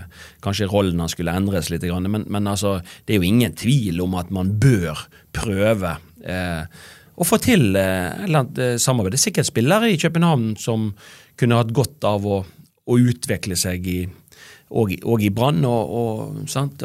kanskje 0.45 0.69
rollen 0.71 1.01
hans 1.03 1.15
skulle 1.15 1.35
endres 1.35 1.71
litt, 1.71 1.87
men, 2.03 2.27
men 2.27 2.51
altså, 2.51 2.81
det 3.07 3.15
er 3.15 3.23
jo 3.23 3.31
ingen 3.31 3.55
tvil 3.59 4.03
om 4.05 4.19
at 4.19 4.33
man 4.35 4.53
bør 4.61 5.07
prøve 5.35 5.97
eh, 6.27 6.67
å 7.15 7.27
få 7.27 7.39
til 7.43 7.77
eh, 7.79 8.25
eller 8.27 8.51
eh, 8.59 8.77
samarbeid. 8.81 9.15
Det 9.15 9.21
er 9.21 9.27
sikkert 9.29 9.51
spillere 9.51 9.93
i 9.93 10.01
København 10.01 10.55
som 10.61 10.91
kunne 11.39 11.59
hatt 11.61 11.73
godt 11.75 12.05
av 12.09 12.27
å, 12.27 12.43
å 12.45 13.01
utvikle 13.01 13.59
seg 13.59 13.89
i 13.91 13.99
og, 14.75 14.91
og 15.07 15.23
i 15.23 15.29
Brann, 15.31 15.61
og, 15.69 15.91
og, 15.95 16.39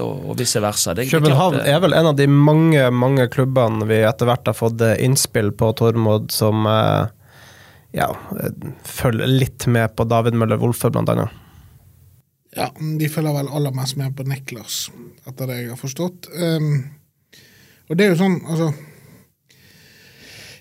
og, 0.04 0.34
vice 0.38 0.62
versa. 0.62 0.94
Det, 0.94 1.08
det 1.08 1.08
er 1.08 1.14
klart, 1.16 1.24
København 1.24 1.62
eh, 1.64 1.70
er 1.74 1.82
vel 1.82 1.96
en 1.98 2.12
av 2.12 2.18
de 2.20 2.28
mange 2.30 2.84
mange 2.94 3.26
klubbene 3.34 3.88
vi 3.90 4.04
etter 4.06 4.30
hvert 4.30 4.52
har 4.52 4.58
fått 4.58 4.84
eh, 4.86 5.00
innspill 5.06 5.50
på, 5.58 5.72
Tormod, 5.80 6.30
som 6.36 6.68
ja, 7.96 8.12
følger 8.86 9.32
litt 9.32 9.66
med 9.72 9.96
på 9.98 10.06
David 10.06 10.38
Møller 10.38 10.60
Wolfe, 10.62 10.92
blant 10.94 11.10
annet. 11.10 11.34
Ja, 12.58 12.70
de 12.74 13.10
følger 13.12 13.36
vel 13.36 13.50
aller 13.54 13.74
mest 13.78 13.98
med 14.00 14.16
på 14.18 14.26
Niklas, 14.26 14.88
etter 15.30 15.50
det 15.50 15.58
jeg 15.60 15.74
har 15.74 15.80
forstått. 15.80 16.30
Um, 16.34 16.72
og 17.90 17.98
det 17.98 18.06
er 18.06 18.14
jo 18.14 18.22
sånn, 18.24 18.40
altså 18.46 18.72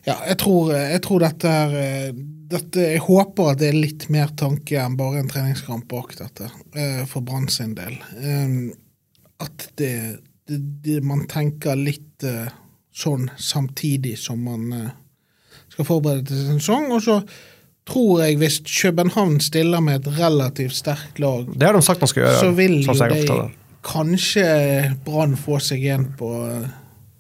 Ja, 0.09 0.15
jeg 0.25 0.39
tror, 0.41 0.71
jeg 0.73 1.01
tror 1.05 1.21
dette 1.21 1.51
er 1.53 1.75
eh, 1.77 2.21
dette, 2.49 2.85
Jeg 2.95 3.03
håper 3.05 3.51
at 3.51 3.59
det 3.61 3.71
er 3.71 3.77
litt 3.77 4.07
mer 4.13 4.31
tanke 4.41 4.79
enn 4.81 4.97
bare 4.97 5.21
en 5.21 5.29
treningskamp 5.29 5.85
bak 5.91 6.15
dette, 6.21 6.49
uh, 6.77 7.03
for 7.09 7.25
Brann 7.25 7.49
sin 7.53 7.75
del. 7.77 7.99
Um, 8.17 8.71
at 9.45 9.69
det, 9.81 9.93
det, 10.49 10.63
det 10.85 11.03
Man 11.05 11.27
tenker 11.31 11.77
litt 11.77 12.25
uh, 12.25 12.49
sånn 12.93 13.29
samtidig 13.37 14.17
som 14.21 14.41
man 14.45 14.73
uh, 14.73 14.89
skal 15.73 15.89
forberede 15.89 16.29
til 16.31 16.45
sesong. 16.55 16.89
Og 16.97 17.05
så 17.05 17.21
tror 17.89 18.23
jeg 18.25 18.39
hvis 18.41 18.59
København 18.69 19.39
stiller 19.41 19.81
med 19.85 20.03
et 20.03 20.11
relativt 20.19 20.77
sterkt 20.77 21.19
lag, 21.23 21.47
Det 21.55 21.67
har 21.67 21.77
de 21.79 21.83
sagt 21.83 22.05
man 22.05 22.11
skal 22.13 22.27
gjøre. 22.27 22.41
så 22.41 22.51
vil 22.55 22.81
jo 22.85 22.93
de 22.93 23.51
kanskje 23.89 24.45
Brann 25.07 25.37
få 25.39 25.59
seg 25.63 25.85
igjen 25.85 26.09
på 26.19 26.29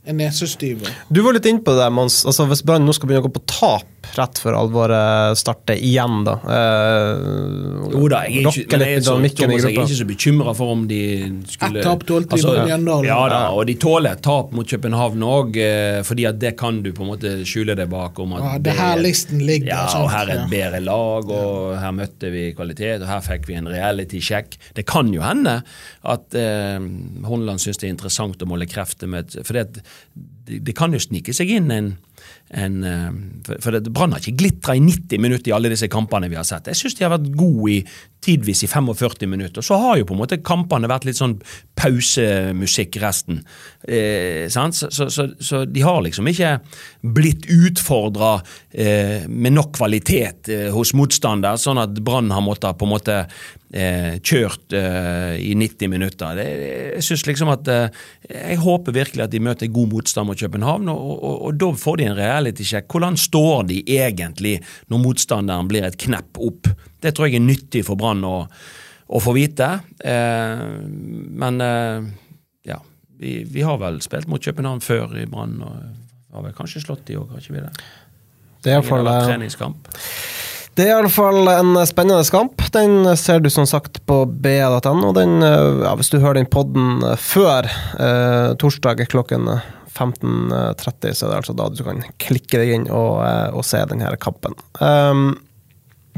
en 0.08 0.16
nesestyver. 0.16 0.88
Du 1.12 1.20
var 1.24 1.36
litt 1.36 1.46
inne 1.48 1.62
på 1.64 1.72
det, 1.74 1.82
der, 1.82 1.92
Mons. 1.94 2.22
Altså, 2.28 2.46
hvis 2.48 2.62
Brann 2.64 2.86
nå 2.86 2.94
skal 2.96 3.08
begynne 3.10 3.24
å 3.26 3.28
gå 3.28 3.36
på 3.38 3.44
tap 3.50 3.97
rett 4.16 4.38
før 4.40 4.56
alvoret 4.58 5.38
starter 5.38 5.76
igjen, 5.76 6.22
da 6.26 6.34
eh, 6.48 7.92
Jo 7.92 8.08
da, 8.10 8.22
jeg 8.28 8.42
er 8.44 8.48
ikke, 8.50 8.78
jeg 8.78 8.96
er 8.98 9.04
så, 9.04 9.16
Thomas, 9.18 9.36
jeg 9.38 9.74
er 9.74 9.82
ikke 9.84 9.98
så 10.00 10.06
bekymra 10.08 10.54
for 10.56 10.74
om 10.74 10.86
de 10.90 11.00
skulle 11.50 11.82
Ett 11.82 11.86
tap 11.86 12.04
tålte 12.08 12.38
de 12.38 12.46
mot 12.46 12.60
Mjøndalen. 12.68 13.08
Ja 13.08 13.18
da, 13.32 13.40
og 13.54 13.66
de 13.68 13.76
tåler 13.80 14.16
et 14.16 14.22
tap 14.24 14.54
mot 14.56 14.68
København 14.68 15.24
òg, 15.28 15.58
fordi 16.08 16.26
at 16.30 16.40
det 16.40 16.54
kan 16.60 16.80
du 16.84 16.90
på 16.96 17.04
en 17.04 17.12
måte 17.12 17.34
skjule 17.48 17.76
deg 17.78 17.90
bak. 17.92 18.18
om 18.22 18.34
at 18.38 18.44
Ja, 18.46 18.54
det 18.64 18.72
er 18.74 18.80
her 18.80 19.02
listen 19.04 19.44
ligger, 19.44 19.70
Ja, 19.74 19.84
og 20.00 20.10
her 20.12 20.28
er 20.28 20.42
et 20.44 20.50
bedre 20.52 20.80
lag, 20.84 21.28
og 21.28 21.78
her 21.82 21.94
møtte 21.96 22.32
vi 22.34 22.48
kvalitet, 22.56 23.02
og 23.04 23.08
her 23.10 23.22
fikk 23.24 23.48
vi 23.50 23.58
en 23.60 23.68
reality-sjekk. 23.70 24.58
Det 24.78 24.86
kan 24.88 25.12
jo 25.14 25.22
hende 25.24 25.60
at 26.08 26.34
eh, 26.38 26.78
Håndland 27.28 27.62
syns 27.62 27.80
det 27.80 27.88
er 27.90 27.96
interessant 27.96 28.42
å 28.42 28.48
måle 28.48 28.68
krefter 28.70 29.10
med 29.10 29.34
For 29.42 29.56
det, 29.58 29.82
det, 30.48 30.62
det 30.66 30.76
kan 30.78 30.94
jo 30.94 31.00
snike 31.02 31.34
seg 31.36 31.50
inn 31.58 31.70
en 31.74 31.96
en, 32.50 32.84
eh, 32.84 33.10
for 33.44 33.60
for 33.60 33.90
Brann 33.90 34.12
har 34.12 34.22
ikke 34.22 34.38
glitra 34.40 34.76
i 34.76 34.80
90 34.80 35.20
minutter 35.20 35.50
i 35.50 35.56
alle 35.56 35.72
disse 35.72 35.88
kampene 35.88 36.30
vi 36.30 36.38
har 36.38 36.46
sett. 36.48 36.70
Jeg 36.70 36.80
syns 36.80 36.96
de 36.96 37.04
har 37.04 37.12
vært 37.18 37.36
gode 37.36 37.72
i 37.72 37.82
tidvis 38.24 38.64
i 38.64 38.68
45 38.68 39.26
minutter. 39.30 39.62
Så 39.62 39.78
har 39.78 39.98
jo 39.98 40.06
på 40.08 40.16
en 40.16 40.22
måte 40.22 40.40
kampene 40.42 40.90
vært 40.90 41.06
litt 41.08 41.18
sånn 41.20 41.36
pausemusikk 41.78 42.98
resten. 43.02 43.42
Eh? 43.86 44.48
Så, 44.50 44.90
så, 44.90 45.08
så, 45.10 45.28
så 45.38 45.62
de 45.64 45.84
har 45.86 46.02
liksom 46.04 46.28
ikke 46.30 46.56
blitt 47.02 47.46
utfordra 47.52 48.38
eh, 48.70 49.28
med 49.28 49.54
nok 49.54 49.76
kvalitet 49.78 50.50
eh, 50.52 50.68
hos 50.74 50.94
motstander, 50.98 51.60
sånn 51.60 51.80
at 51.82 52.02
Brann 52.02 52.32
har 52.34 52.44
måttet 52.44 52.78
på 52.78 52.88
en 52.88 52.94
måte 52.96 53.20
eh, 53.72 54.18
kjørt 54.18 54.74
eh, 54.76 55.38
i 55.44 55.54
90 55.58 55.92
minutter. 55.92 56.38
Det, 56.38 56.46
jeg 56.98 57.06
synes 57.06 57.26
liksom 57.28 57.52
at 57.52 57.68
eh, 57.72 58.04
Jeg 58.28 58.60
håper 58.64 58.96
virkelig 58.96 59.24
at 59.24 59.32
de 59.32 59.40
møter 59.42 59.72
god 59.72 59.92
motstand 59.92 60.28
mot 60.28 60.38
København, 60.38 60.90
og, 60.92 61.14
og, 61.16 61.36
og 61.48 61.58
da 61.60 61.70
får 61.78 62.00
de 62.00 62.08
en 62.08 62.18
reality-sjekk. 62.18 62.90
Hvordan 62.92 63.18
står 63.20 63.68
de 63.70 63.82
egentlig 63.98 64.58
når 64.90 65.04
motstanderen 65.06 65.70
blir 65.70 65.86
et 65.86 65.98
knepp 66.00 66.40
opp? 66.42 66.72
Det 67.00 67.14
tror 67.14 67.28
jeg 67.28 67.38
er 67.38 67.46
nyttig 67.46 67.84
for 67.86 68.00
Brann 68.00 68.24
å, 68.26 68.34
å 69.08 69.22
få 69.22 69.34
vite. 69.36 69.70
Eh, 69.98 70.64
men 71.42 71.62
eh, 71.64 72.08
ja, 72.68 72.80
vi, 73.20 73.40
vi 73.48 73.64
har 73.66 73.78
vel 73.82 74.00
spilt 74.04 74.28
mot 74.30 74.42
København 74.42 74.82
før 74.84 75.14
i 75.20 75.28
Brann, 75.30 75.60
og 75.62 76.34
har 76.34 76.48
vel 76.48 76.56
kanskje 76.56 76.84
slått 76.84 77.06
de 77.08 77.20
òg, 77.20 77.30
har 77.32 77.44
ikke 77.44 77.56
vi 77.56 77.64
det? 77.64 77.72
Det 78.64 78.72
er 78.72 78.80
iallfall 78.80 79.06
eh, 79.06 79.24
treningskamp. 79.28 79.88
Det 80.78 80.84
er 80.86 80.92
i 80.92 80.98
alle 81.00 81.10
fall 81.10 81.48
en 81.50 81.74
spennende 81.90 82.22
kamp. 82.30 82.62
Den 82.70 83.16
ser 83.18 83.40
du 83.42 83.48
som 83.50 83.66
sagt 83.66 83.98
på. 84.06 84.20
Den, 84.44 85.32
eh, 85.42 85.80
ja, 85.82 85.94
hvis 85.98 86.12
du 86.12 86.20
hører 86.20 86.38
den 86.38 86.46
podden 86.46 87.02
før 87.18 87.66
eh, 87.98 88.54
torsdag 88.62 89.02
klokken 89.10 89.50
15.30, 89.98 91.14
så 91.18 91.26
er 91.26 91.32
det 91.32 91.40
altså 91.40 91.56
da 91.58 91.66
du 91.72 91.82
kan 91.82 92.04
klikke 92.22 92.60
deg 92.62 92.74
inn 92.76 92.86
og, 92.86 93.24
eh, 93.26 93.50
og 93.58 93.66
se 93.66 93.82
denne 93.90 94.12
kampen. 94.22 94.54
Um, 94.78 95.32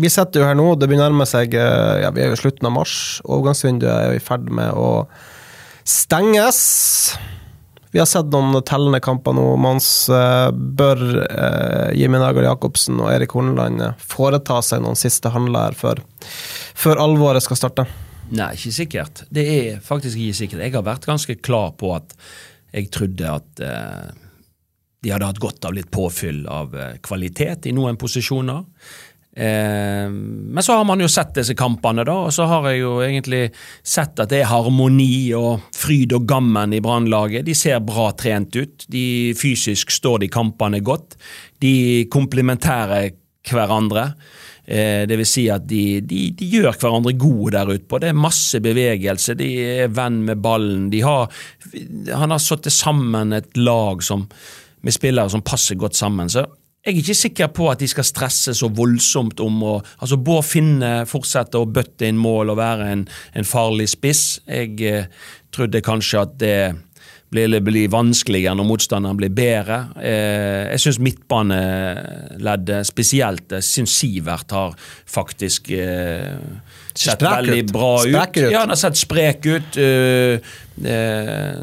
vi 0.01 0.11
sitter 0.13 0.43
jo 0.43 0.49
her 0.49 0.57
nå, 0.59 0.71
det 0.79 0.89
begynner 0.89 1.11
å 1.11 1.13
nærme 1.13 1.27
seg 1.29 1.55
eh, 1.59 2.01
ja, 2.05 2.13
Vi 2.15 2.25
er 2.25 2.33
jo 2.33 2.41
slutten 2.41 2.69
av 2.69 2.75
mars. 2.79 2.95
Overgangsvinduet 3.27 3.93
er 3.93 4.09
jo 4.11 4.21
i 4.21 4.25
ferd 4.25 4.49
med 4.53 4.73
å 4.77 4.91
stenges. 5.87 6.61
Vi 7.91 7.99
har 7.99 8.07
sett 8.07 8.29
noen 8.31 8.55
tellende 8.67 9.01
kamper 9.03 9.35
nå. 9.35 9.45
Mons 9.59 9.89
eh, 10.15 10.51
bør 10.55 11.01
eh, 11.25 11.89
Jimmy 11.99 12.21
Nagel 12.23 12.47
Jacobsen 12.47 13.01
og 13.03 13.11
Erik 13.11 13.35
Horneland 13.35 13.83
eh, 13.83 14.05
foreta 14.13 14.61
seg 14.63 14.85
noen 14.85 14.99
siste 14.99 15.33
handler 15.35 15.75
før, 15.79 16.03
før 16.79 17.03
alvoret 17.03 17.43
skal 17.43 17.59
starte? 17.59 17.89
Nei, 18.31 18.53
ikke 18.55 18.75
sikkert. 18.77 19.25
Det 19.35 19.43
er 19.43 19.83
faktisk 19.83 20.21
ikke 20.23 20.39
sikkert. 20.45 20.65
Jeg 20.69 20.77
har 20.77 20.87
vært 20.87 21.09
ganske 21.11 21.35
klar 21.43 21.75
på 21.81 21.91
at 21.97 22.15
jeg 22.71 22.93
trodde 22.95 23.33
at 23.41 23.65
eh, 23.67 24.11
de 25.03 25.11
hadde 25.11 25.27
hatt 25.33 25.43
godt 25.43 25.67
av 25.67 25.75
litt 25.75 25.91
påfyll 25.91 26.45
av 26.47 26.77
kvalitet 27.03 27.67
i 27.67 27.75
noen 27.75 27.99
posisjoner. 27.99 28.63
Eh, 29.37 30.11
men 30.11 30.63
så 30.63 30.73
har 30.73 30.85
man 30.85 31.01
jo 31.01 31.09
sett 31.09 31.35
disse 31.37 31.55
kampene, 31.59 32.05
da, 32.07 32.17
og 32.27 32.35
så 32.35 32.49
har 32.51 32.67
jeg 32.71 32.83
jo 32.83 32.97
egentlig 33.05 33.45
sett 33.87 34.19
at 34.19 34.33
det 34.33 34.43
er 34.43 34.51
harmoni 34.51 35.31
og 35.39 35.71
fryd 35.77 36.17
og 36.19 36.27
gammen 36.29 36.75
i 36.75 36.83
Brannlaget. 36.83 37.47
De 37.47 37.55
ser 37.55 37.81
bra 37.85 38.11
trent 38.19 38.57
ut. 38.59 38.87
De 38.91 39.33
Fysisk 39.39 39.95
står 39.95 40.25
de 40.25 40.33
kampene 40.33 40.83
godt. 40.85 41.17
De 41.63 42.07
komplementerer 42.11 43.13
hverandre. 43.51 44.11
Eh, 44.71 45.07
det 45.09 45.17
vil 45.19 45.27
si 45.29 45.47
at 45.51 45.65
de, 45.69 46.01
de, 46.05 46.27
de 46.37 46.49
gjør 46.53 46.75
hverandre 46.75 47.15
gode 47.19 47.55
der 47.57 47.71
ute 47.71 47.87
på. 47.89 48.01
Det 48.03 48.11
er 48.11 48.25
masse 48.27 48.61
bevegelse, 48.63 49.39
de 49.39 49.51
er 49.85 49.95
venn 49.95 50.21
med 50.27 50.43
ballen. 50.43 50.89
De 50.93 51.05
har, 51.07 51.31
han 52.11 52.35
har 52.35 52.43
satt 52.43 52.69
sammen 52.75 53.35
et 53.37 53.51
lag 53.59 54.03
som, 54.05 54.27
med 54.83 54.95
spillere 54.95 55.33
som 55.33 55.47
passer 55.47 55.79
godt 55.79 55.99
sammen. 55.99 56.31
så 56.31 56.47
jeg 56.81 56.95
er 56.95 56.99
ikke 57.03 57.15
sikker 57.15 57.49
på 57.53 57.67
at 57.69 57.81
de 57.83 57.87
skal 57.93 58.07
stresse 58.09 58.55
så 58.57 58.71
voldsomt 58.73 59.41
om 59.45 59.59
å 59.69 59.73
altså 60.01 60.17
Bård 60.17 60.47
Finne 60.49 61.03
fortsette 61.09 61.61
å 61.61 61.69
bøtte 61.69 62.09
inn 62.09 62.21
mål 62.21 62.55
og 62.55 62.61
være 62.61 62.87
en, 62.95 63.03
en 63.37 63.49
farlig 63.49 63.91
spiss. 63.93 64.39
Jeg 64.49 64.79
eh, 64.89 65.11
trodde 65.53 65.83
kanskje 65.85 66.23
at 66.25 66.39
det 66.41 66.55
blir, 67.31 67.59
blir 67.61 67.93
vanskeligere 67.93 68.57
når 68.57 68.69
motstanderen 68.71 69.21
blir 69.21 69.33
bedre. 69.35 69.83
Eh, 70.01 70.73
jeg 70.73 70.85
syns 70.87 71.03
midtbaneleddet 71.05 72.89
spesielt, 72.89 73.53
jeg 73.59 73.67
syns 73.67 73.99
Sivert 74.01 74.57
har 74.57 74.73
faktisk 75.05 75.69
eh, 75.77 76.33
sett 77.01 77.23
veldig 77.25 77.63
bra 77.73 77.93
ut. 78.05 78.11
Sprek 78.11 78.37
ut. 78.37 78.51
Ja, 78.53 78.65
han 78.65 78.73
har 78.73 78.81
sett 78.81 78.99
sprek 79.01 79.47
ut. 79.47 79.77
eh, 79.81 80.41
eh, 80.93 81.57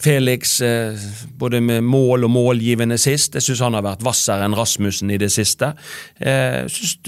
Felix, 0.00 0.60
eh, 0.60 0.96
både 1.38 1.60
med 1.60 1.84
mål 1.84 2.24
og 2.24 2.30
målgivende 2.30 2.98
sist. 2.98 3.34
Jeg 3.34 3.42
syns 3.46 3.62
han 3.66 3.76
har 3.78 3.84
vært 3.86 4.02
hvassere 4.06 4.46
enn 4.48 4.56
Rasmussen 4.56 5.12
i 5.14 5.20
det 5.20 5.30
siste. 5.34 5.72
Jeg 6.20 6.72
syns 6.72 6.98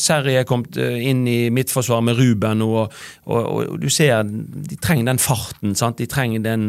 Serri 0.00 0.36
er 0.40 0.48
kommet 0.48 0.76
inn 0.80 1.26
i 1.28 1.50
midtforsvaret 1.54 2.04
med 2.10 2.18
Ruben, 2.20 2.62
og, 2.66 2.92
og, 3.26 3.46
og 3.74 3.78
du 3.80 3.88
ser 3.92 4.24
de 4.24 4.76
trenger 4.80 5.12
den 5.12 5.22
farten. 5.22 5.74
sant? 5.78 5.98
De 6.00 6.06
trenger 6.10 6.44
den 6.44 6.68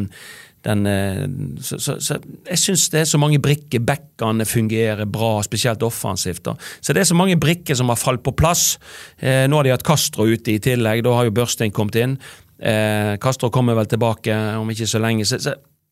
den, 0.65 0.85
eh, 0.85 1.23
så, 1.61 1.79
så, 1.81 1.95
så 2.03 2.17
jeg 2.47 2.61
syns 2.61 2.89
det 2.93 3.01
er 3.01 3.09
så 3.09 3.19
mange 3.21 3.39
brikker. 3.41 3.81
Backene 3.85 4.45
fungerer 4.45 5.09
bra, 5.09 5.33
spesielt 5.45 5.83
offensivt. 5.83 6.43
da. 6.45 6.55
Så 6.81 6.93
det 6.93 7.03
er 7.03 7.09
så 7.09 7.17
mange 7.17 7.39
brikker 7.41 7.77
som 7.77 7.89
har 7.89 7.99
falt 7.99 8.23
på 8.23 8.35
plass. 8.37 8.77
Eh, 9.19 9.47
nå 9.49 9.57
har 9.57 9.67
de 9.67 9.73
hatt 9.73 9.87
Castro 9.87 10.27
ute 10.29 10.55
i 10.55 10.61
tillegg, 10.61 11.03
da 11.05 11.17
har 11.17 11.29
jo 11.29 11.35
Børstein 11.41 11.73
kommet 11.73 11.97
inn. 12.01 12.17
Eh, 12.61 13.17
Castro 13.21 13.49
kommer 13.49 13.77
vel 13.79 13.89
tilbake 13.89 14.35
om 14.59 14.69
ikke 14.69 14.89
så 14.89 15.01
lenge. 15.01 15.25
Så, 15.25 15.39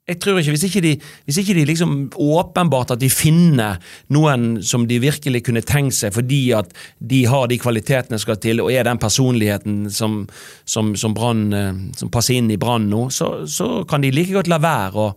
jeg 0.10 0.20
tror 0.22 0.40
ikke, 0.40 0.56
Hvis 0.56 0.66
ikke 0.70 0.84
de, 0.86 0.94
hvis 1.28 1.42
ikke 1.42 1.56
de 1.58 1.66
liksom 1.70 1.98
åpenbart 2.18 2.96
at 2.96 3.02
de 3.02 3.10
finner 3.14 3.78
noen 4.14 4.64
som 4.66 4.88
de 4.90 5.00
virkelig 5.02 5.44
kunne 5.46 5.66
tenkt 5.66 5.98
seg 6.00 6.16
fordi 6.16 6.42
at 6.58 6.72
de 7.00 7.24
har 7.30 7.50
de 7.50 7.60
kvalitetene 7.62 8.18
som 8.18 8.26
skal 8.28 8.40
til, 8.42 8.64
og 8.64 8.72
er 8.74 8.88
den 8.88 9.02
personligheten 9.02 9.84
som, 9.94 10.24
som, 10.66 10.96
som, 11.00 11.14
Brann, 11.14 11.46
eh, 11.54 11.78
som 12.00 12.12
passer 12.14 12.40
inn 12.40 12.50
i 12.52 12.58
Brann 12.60 12.90
nå, 12.90 13.08
så, 13.14 13.46
så 13.50 13.84
kan 13.90 14.02
de 14.04 14.12
like 14.14 14.34
godt 14.36 14.52
la 14.52 14.62
være 14.64 15.06
å 15.06 15.14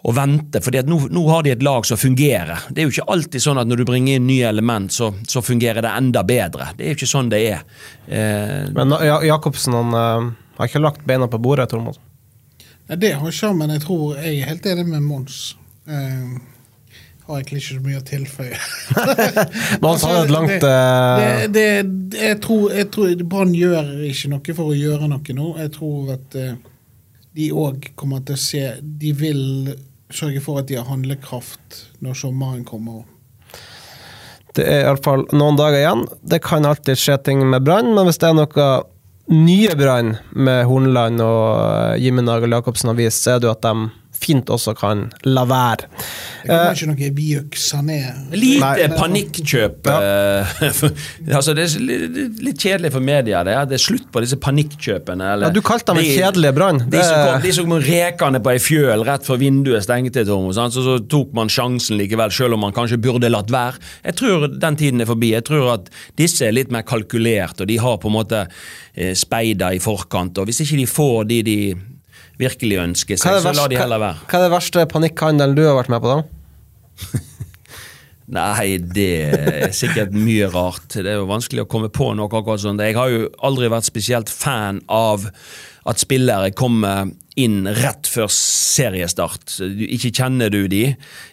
å 0.00 0.12
vente, 0.16 0.62
fordi 0.64 0.80
at 0.80 0.88
nå, 0.88 0.96
nå 1.12 1.22
har 1.28 1.42
de 1.44 1.50
et 1.52 1.64
lag 1.64 1.84
som 1.84 1.98
fungerer. 2.00 2.62
Det 2.72 2.80
er 2.80 2.86
jo 2.88 2.94
ikke 2.94 3.12
alltid 3.12 3.42
sånn 3.44 3.60
at 3.60 3.68
når 3.68 3.82
du 3.82 3.88
bringer 3.90 4.16
inn 4.16 4.28
nye 4.30 4.48
element, 4.48 4.92
så, 4.94 5.10
så 5.28 5.42
fungerer 5.44 5.84
det 5.84 5.90
enda 5.92 6.22
bedre. 6.24 6.70
Det 6.76 6.86
er 6.86 6.94
jo 6.94 7.00
ikke 7.02 7.10
sånn 7.10 7.28
det 7.32 7.40
er. 7.50 7.66
Eh, 8.08 8.70
Men 8.76 8.96
ja, 9.04 9.18
Jacobsen 9.28 9.76
han, 9.76 9.92
eh, 9.92 10.30
har 10.56 10.70
ikke 10.70 10.80
lagt 10.80 11.04
beina 11.08 11.28
på 11.28 11.40
bordet, 11.42 11.68
Tormod. 11.72 12.00
Nei, 12.90 12.96
det 12.98 13.12
har 13.20 13.30
ikke 13.30 13.52
men 13.54 13.70
jeg 13.70 13.84
tror 13.84 14.16
jeg 14.18 14.40
er 14.40 14.48
helt 14.50 14.64
enig 14.66 14.84
med 14.88 15.04
Mons. 15.06 15.36
Uh, 15.86 16.40
har 17.28 17.36
egentlig 17.38 17.60
ikke 17.60 17.76
så 17.76 17.84
mye 17.84 18.00
å 18.00 18.06
tilføye. 18.08 18.56
Mons 19.84 20.06
har 20.08 20.24
et 20.24 20.32
langt 20.34 20.56
det, 20.64 20.72
eh, 20.72 21.44
det, 21.46 21.66
det, 22.10 22.24
jeg 22.24 22.40
tror, 22.42 22.64
jeg 22.74 22.88
tror 22.90 23.22
Brann 23.22 23.54
gjør 23.54 23.92
ikke 24.08 24.32
noe 24.32 24.56
for 24.58 24.72
å 24.72 24.74
gjøre 24.74 25.06
noe 25.12 25.38
nå. 25.38 25.52
Jeg 25.62 25.72
tror 25.76 26.10
at 26.16 26.34
uh, 26.34 26.50
de 27.38 27.46
òg 27.54 27.92
kommer 27.94 28.26
til 28.26 28.34
å 28.34 28.42
se 28.42 28.64
De 28.82 29.14
vil 29.14 29.44
sørge 30.10 30.42
for 30.42 30.58
at 30.58 30.66
de 30.66 30.80
har 30.80 30.90
handlekraft 30.90 31.84
når 32.02 32.18
sommeren 32.18 32.66
kommer. 32.66 33.04
Det 34.58 34.66
er 34.66 34.88
iallfall 34.88 35.28
noen 35.30 35.54
dager 35.54 35.78
igjen. 35.78 36.08
Det 36.26 36.42
kan 36.42 36.66
alltid 36.66 36.98
skje 36.98 37.20
ting 37.28 37.46
med 37.46 37.62
Brann, 37.62 37.94
men 37.94 38.10
hvis 38.10 38.18
det 38.18 38.32
er 38.32 38.40
noe 38.40 38.70
nye 39.30 39.74
Brann 39.78 40.16
med 40.34 40.64
Hornland 40.66 41.22
og 41.22 42.00
Jimmy 42.02 42.24
Nagel 42.26 42.56
Jacobsen 42.56 42.90
har 42.90 42.98
vist, 42.98 43.22
så 43.22 43.36
er 43.36 43.42
det 43.42 43.46
jo 43.46 43.54
at 43.54 43.62
de 43.62 43.74
fint 44.20 44.50
også 44.52 44.74
kan 44.76 45.06
la 45.24 45.44
være. 45.48 45.86
Det 46.44 46.48
kommer 46.50 46.76
ikke 46.76 46.88
noe 46.90 47.10
Viuk 47.16 47.56
Sané. 47.60 47.98
Lite 48.34 48.60
Nei. 48.60 48.88
panikkjøp. 48.98 49.88
eh, 49.90 50.60
altså 51.38 51.54
det 51.56 51.64
er 51.66 51.74
litt, 52.44 52.58
kjedelig 52.60 52.92
for 52.94 53.00
media. 53.04 53.42
Det 53.46 53.54
er, 53.56 53.68
det 53.70 53.78
er 53.78 53.84
slutt 53.84 54.08
på 54.12 54.22
disse 54.24 54.36
panikkjøpene. 54.40 55.32
eller- 55.34 55.48
Ja, 55.48 55.52
du 55.56 55.60
kalte 55.64 55.94
dem 55.94 56.02
en 56.02 56.10
kjedelig 56.10 56.52
brann. 56.56 56.82
De 56.90 57.00
som, 57.02 57.14
kom, 57.16 57.40
Det- 57.40 57.42
de 57.48 57.52
som 57.56 57.68
kom 57.70 57.78
rekende 57.86 58.40
på 58.44 58.52
ei 58.52 58.58
fjøl 58.58 59.04
rett 59.08 59.24
før 59.26 59.38
vinduet 59.40 59.82
stengte. 59.86 60.24
Så, 60.26 60.68
så 60.74 60.98
tok 61.08 61.32
man 61.34 61.48
sjansen 61.48 61.96
likevel, 61.98 62.30
selv 62.32 62.54
om 62.54 62.60
man 62.60 62.72
kanskje 62.76 63.00
burde 63.00 63.30
latt 63.30 63.50
være. 63.50 63.78
Jeg 64.04 64.14
tror 64.20 64.48
den 64.60 64.76
tiden 64.76 65.00
er 65.00 65.06
forbi. 65.06 65.32
Jeg 65.32 65.44
tror 65.48 65.72
at 65.74 65.88
disse 66.16 66.42
er 66.46 66.52
litt 66.52 66.70
mer 66.70 66.82
kalkulert, 66.82 67.60
og 67.60 67.66
de 67.68 67.76
har 67.78 67.96
på 67.98 68.08
en 68.10 68.16
måte 68.18 68.46
eh, 68.94 69.14
speida 69.14 69.72
i 69.74 69.78
forkant. 69.82 70.38
Og 70.38 70.46
hvis 70.50 70.60
ikke 70.64 70.76
de 70.76 70.86
får 70.86 71.24
de 71.30 71.42
de 71.42 71.58
virkelig 72.40 72.80
ønsker 72.82 73.20
seg, 73.20 73.38
verste, 73.38 73.52
så 73.52 73.56
la 73.60 73.66
de 73.70 73.80
heller 73.80 74.02
være. 74.02 74.24
hva 74.26 74.38
er 74.38 74.46
det 74.46 74.54
verste 74.54 74.86
panikkhandelen 74.90 75.58
du 75.58 75.64
har 75.66 75.76
vært 75.78 75.92
med 75.92 76.04
på, 76.04 76.14
da? 76.16 77.20
Nei, 78.30 78.76
det 78.78 79.12
er 79.34 79.72
sikkert 79.74 80.12
mye 80.14 80.46
rart. 80.52 80.92
Det 80.94 81.08
er 81.10 81.18
jo 81.18 81.26
vanskelig 81.26 81.64
å 81.64 81.70
komme 81.70 81.88
på 81.90 82.12
noe 82.14 82.30
akkurat 82.30 82.62
sånt. 82.62 82.82
Jeg 82.84 82.94
har 82.94 83.10
jo 83.10 83.24
aldri 83.46 83.70
vært 83.72 83.88
spesielt 83.88 84.30
fan 84.30 84.78
av 84.86 85.26
at 85.88 86.02
spillere 86.02 86.52
kommer 86.56 87.10
inn 87.38 87.62
rett 87.64 88.08
før 88.10 88.28
seriestart. 88.32 89.54
Ikke 89.62 90.10
kjenner 90.12 90.50
du 90.52 90.64
de, 90.70 90.82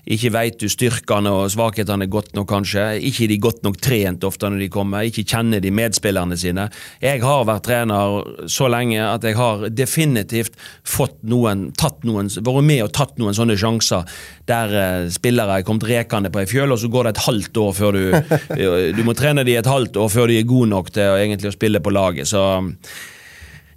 ikke 0.08 0.30
veit 0.36 0.60
du 0.62 0.68
styrkene 0.72 1.32
og 1.34 1.50
svakhetene 1.52 2.08
godt 2.12 2.36
nok, 2.38 2.48
kanskje. 2.52 2.86
Ikke 3.10 3.26
er 3.26 3.32
de 3.34 3.40
godt 3.42 3.64
nok 3.66 3.80
trent 3.84 4.24
ofte 4.28 4.50
når 4.52 4.62
de 4.64 4.70
kommer, 4.72 5.08
ikke 5.08 5.26
kjenner 5.28 5.64
de 5.64 5.72
medspillerne 5.74 6.38
sine. 6.40 6.68
Jeg 7.04 7.24
har 7.26 7.48
vært 7.50 7.66
trener 7.68 8.48
så 8.52 8.70
lenge 8.72 9.02
at 9.04 9.26
jeg 9.28 9.40
har 9.40 9.66
definitivt 9.74 10.56
fått 10.88 11.18
noen, 11.28 11.68
tatt 11.78 12.06
noen, 12.08 12.30
vært 12.30 12.70
med 12.70 12.86
og 12.86 12.94
tatt 12.96 13.18
noen 13.20 13.36
sånne 13.36 13.58
sjanser 13.60 14.06
der 14.48 14.78
eh, 14.78 15.10
spillere 15.12 15.60
er 15.60 15.68
kommet 15.68 15.90
rekende 15.90 16.32
på 16.32 16.44
ei 16.44 16.48
fjøl, 16.50 16.72
og 16.72 16.80
så 16.80 16.92
går 16.94 17.08
det 17.08 17.16
et 17.16 17.26
halvt 17.26 17.62
år 17.64 17.76
før 17.76 17.98
du 17.98 18.06
Du 18.98 19.02
må 19.06 19.14
trene 19.18 19.44
de 19.48 19.58
et 19.58 19.68
halvt 19.68 19.98
år 20.00 20.10
før 20.14 20.30
de 20.30 20.38
er 20.40 20.48
gode 20.48 20.70
nok 20.72 20.94
til 20.96 21.18
egentlig 21.18 21.52
å 21.52 21.56
spille 21.58 21.82
på 21.84 21.92
laget, 21.94 22.30
så 22.30 22.46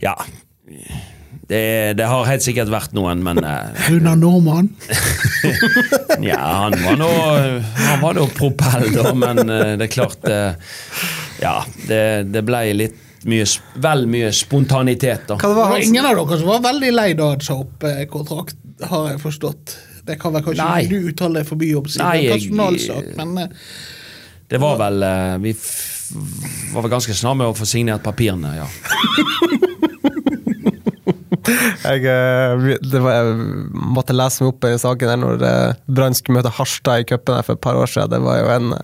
ja. 0.00 0.14
Det, 1.50 1.94
det 1.98 2.06
har 2.06 2.28
helt 2.28 2.44
sikkert 2.44 2.70
vært 2.70 2.92
noen, 2.94 3.24
men 3.26 3.40
eh, 3.42 3.78
Runar 3.90 4.18
Normann. 4.18 4.70
ja, 6.30 6.38
han 6.38 6.76
var 6.84 6.98
nå 7.00 7.10
Han 7.88 8.02
var 8.04 8.18
nå 8.18 8.26
propell, 8.36 8.86
da, 8.94 9.12
men 9.18 9.42
eh, 9.46 9.74
det 9.80 9.88
er 9.88 9.92
klart 9.92 10.26
eh, 10.30 10.74
Ja, 11.42 11.56
det, 11.88 12.02
det 12.30 12.44
ble 12.46 12.64
litt 12.78 13.06
mye, 13.28 13.44
vel 13.82 14.06
mye 14.08 14.30
spontanitet, 14.32 15.26
da. 15.28 15.36
Hva 15.40 15.50
det 15.50 15.58
var 15.58 15.84
ingen 15.84 16.06
av 16.06 16.16
dere 16.16 16.40
som 16.40 16.50
var 16.54 16.62
veldig 16.64 16.92
lei 16.94 17.10
da 17.18 17.32
han 17.34 17.44
sa 17.44 17.58
opp 17.64 17.86
eh, 17.88 18.04
kontrakt, 18.10 18.60
har 18.90 19.10
jeg 19.10 19.20
forstått. 19.20 19.76
Det 20.06 20.16
kan 20.20 20.32
vel 20.34 20.44
kanskje 20.44 20.66
Nei. 20.66 20.84
du 20.88 21.10
uttale 21.10 21.42
deg 21.42 21.50
mye 21.60 21.80
om 21.80 21.88
siden 21.90 22.06
det 22.14 22.20
er 22.22 22.36
personalsak, 22.38 23.10
men 23.18 23.42
eh, 23.42 23.72
Det 24.50 24.58
var 24.58 24.78
vel 24.80 25.04
eh, 25.06 25.34
Vi 25.44 25.52
f 25.54 25.72
var 26.72 26.82
vel 26.82 26.90
ganske 26.90 27.14
snart 27.14 27.38
med 27.38 27.52
å 27.52 27.54
få 27.54 27.68
signert 27.68 28.02
papirene, 28.02 28.56
ja. 28.56 28.64
jeg, 31.50 32.04
eh, 32.06 32.64
det 32.92 33.02
var, 33.02 33.18
jeg 33.18 33.36
måtte 33.96 34.16
lese 34.16 34.44
meg 34.44 34.52
opp 34.54 34.66
i 34.68 34.72
saken 34.80 35.12
der 35.12 35.20
når 35.20 35.44
eh, 35.46 35.78
Brann 35.90 36.16
skulle 36.16 36.38
møte 36.40 36.52
Harstad 36.56 37.02
i 37.02 37.06
cupen 37.10 37.42
for 37.46 37.56
et 37.58 37.62
par 37.64 37.78
år 37.80 37.90
siden. 37.90 38.12
Det 38.14 38.20
var 38.24 38.40
jo 38.40 38.50
en 38.56 38.74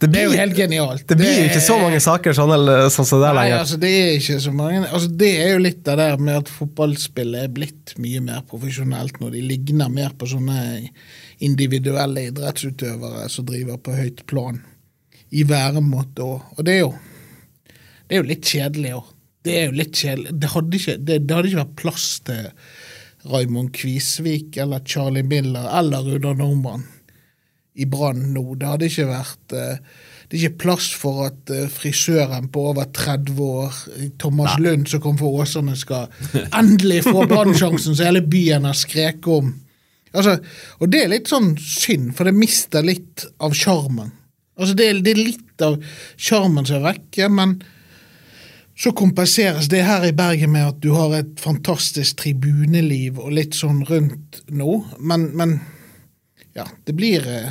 Det 0.00 0.08
det 0.10 0.20
er 0.22 0.28
jo 0.30 0.38
helt 0.38 0.56
genialt. 0.56 1.06
det 1.08 1.18
blir 1.20 1.42
ikke 1.44 1.60
så 1.60 1.76
mange 1.80 2.00
saker 2.00 2.36
sånn 2.36 2.54
eller 2.56 2.88
sånn 2.92 3.08
som 3.08 3.20
det 3.20 3.28
er 3.30 3.36
lenger. 3.36 3.58
altså 3.60 3.80
det 3.82 3.90
er 3.98 4.12
ikke 4.16 4.38
så 4.40 4.52
mange 4.56 4.82
altså 4.88 5.08
Det 5.22 5.32
er 5.44 5.50
jo 5.52 5.58
litt 5.66 5.88
av 5.92 6.00
det 6.00 6.10
med 6.20 6.38
at 6.40 6.48
fotballspillet 6.48 7.44
er 7.44 7.52
blitt 7.52 7.94
mye 8.00 8.22
mer 8.24 8.40
profesjonelt 8.48 9.20
når 9.20 9.36
De 9.36 9.42
ligner 9.50 9.92
mer 9.92 10.14
på 10.16 10.30
sånne 10.30 10.58
individuelle 11.44 12.28
idrettsutøvere 12.30 13.28
som 13.32 13.46
driver 13.48 13.76
på 13.80 13.96
høyt 13.96 14.24
plan 14.30 14.60
i 15.30 15.44
væremåte 15.46 16.24
òg. 16.24 16.42
og 16.56 16.64
det 16.66 16.74
er 16.78 16.84
jo 16.84 16.92
Det 18.08 18.16
er 18.16 18.22
jo 18.24 18.26
litt 18.26 18.42
kjedelig 18.42 18.94
òg. 18.98 19.04
Det 19.44 19.56
er 19.56 19.68
jo 19.68 19.76
litt 19.80 19.96
kjedelig. 19.96 20.36
Det 20.36 20.48
det, 21.06 21.18
det 21.24 21.36
hadde 21.36 21.50
ikke 21.50 21.62
vært 21.62 21.76
plass 21.80 22.06
til 22.28 22.48
Raymond 23.30 23.72
Kvisvik 23.76 24.56
eller 24.60 24.84
Charlie 24.84 25.24
Miller 25.26 25.68
eller 25.78 26.06
Runar 26.06 26.38
Normann 26.38 26.86
i 27.80 27.86
Brann 27.86 28.30
nå. 28.34 28.44
Det 28.58 28.68
hadde 28.68 28.88
ikke 28.90 29.08
vært 29.10 29.56
eh, 29.56 29.80
Det 30.30 30.36
er 30.36 30.44
ikke 30.44 30.62
plass 30.64 30.90
for 30.96 31.24
at 31.28 31.52
eh, 31.54 31.66
frisøren 31.72 32.50
på 32.52 32.68
over 32.72 32.86
30 32.96 33.40
år, 33.40 33.80
Thomas 34.20 34.58
Lund 34.62 34.88
som 34.90 35.02
kom 35.04 35.18
fra 35.18 35.32
Åsane, 35.42 35.76
skal 35.78 36.10
endelig 36.60 37.04
få 37.08 37.26
Brann-sjansen 37.30 37.96
som 37.96 38.06
hele 38.06 38.22
byen 38.22 38.68
har 38.68 38.78
skreket 38.78 39.30
om. 39.40 39.52
Altså, 40.10 40.36
og 40.82 40.90
det 40.90 41.04
er 41.04 41.12
litt 41.12 41.30
sånn 41.30 41.52
synd, 41.62 42.12
for 42.18 42.26
det 42.26 42.34
mister 42.34 42.82
litt 42.86 43.28
av 43.42 43.54
sjarmen. 43.54 44.10
Altså, 44.58 44.74
det, 44.78 44.88
det 45.06 45.14
er 45.14 45.22
litt 45.22 45.64
av 45.64 45.78
sjarmen 46.18 46.66
som 46.66 46.80
er 46.80 46.88
vekke, 46.92 47.28
men 47.30 47.60
så 48.80 48.92
kompenseres 48.96 49.68
det 49.68 49.82
her 49.84 50.06
i 50.08 50.12
Bergen 50.16 50.54
med 50.54 50.68
at 50.70 50.78
du 50.80 50.94
har 50.96 51.12
et 51.18 51.40
fantastisk 51.40 52.22
tribuneliv 52.22 53.18
og 53.20 53.34
litt 53.36 53.58
sånn 53.58 53.82
rundt 53.88 54.40
nå, 54.48 54.76
men, 54.98 55.26
men 55.36 55.58
ja, 56.56 56.64
det 56.88 56.96
blir 56.96 57.26
eh, 57.28 57.50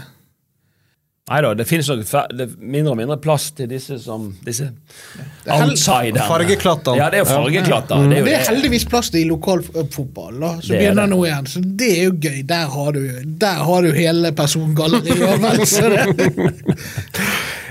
Nei 1.29 1.43
da, 1.45 1.51
det 1.53 1.67
finnes 1.69 1.85
nok 1.91 1.99
det 2.33 2.47
mindre 2.57 2.95
og 2.95 2.97
mindre 2.97 3.15
plass 3.21 3.51
til 3.53 3.67
disse 3.69 3.99
som 4.01 4.31
disse 4.41 4.65
er 4.65 5.51
outsiderne. 5.61 6.23
Fargeklatter. 6.25 6.97
Ja, 6.97 7.11
det 7.13 7.19
er 7.19 7.21
jo 7.21 7.27
fargeklatter. 7.29 8.01
Det 8.01 8.17
er 8.17 8.23
jo 8.23 8.25
Det 8.25 8.33
er 8.33 8.47
heldigvis 8.47 8.87
plass 8.89 9.11
til 9.13 9.21
i 9.21 9.27
lokalfotball, 9.29 10.39
da, 10.41 10.49
som 10.55 10.73
Det 10.73 10.79
er 10.79 10.87
begynner 10.87 11.11
nå 11.11 11.19
igjen. 11.27 11.51
Så 11.53 11.61
det 11.61 11.91
er 11.99 12.07
jo 12.07 12.15
gøy. 12.17 12.39
Der 12.49 12.73
har 12.73 12.97
du, 12.97 13.03
der 13.45 13.61
har 13.69 13.85
du 13.85 13.93
hele 13.93 14.33
persongalleriet. 14.41 15.21
og 15.29 15.45
vel 15.45 15.61
så 15.69 15.93
det. 15.93 16.07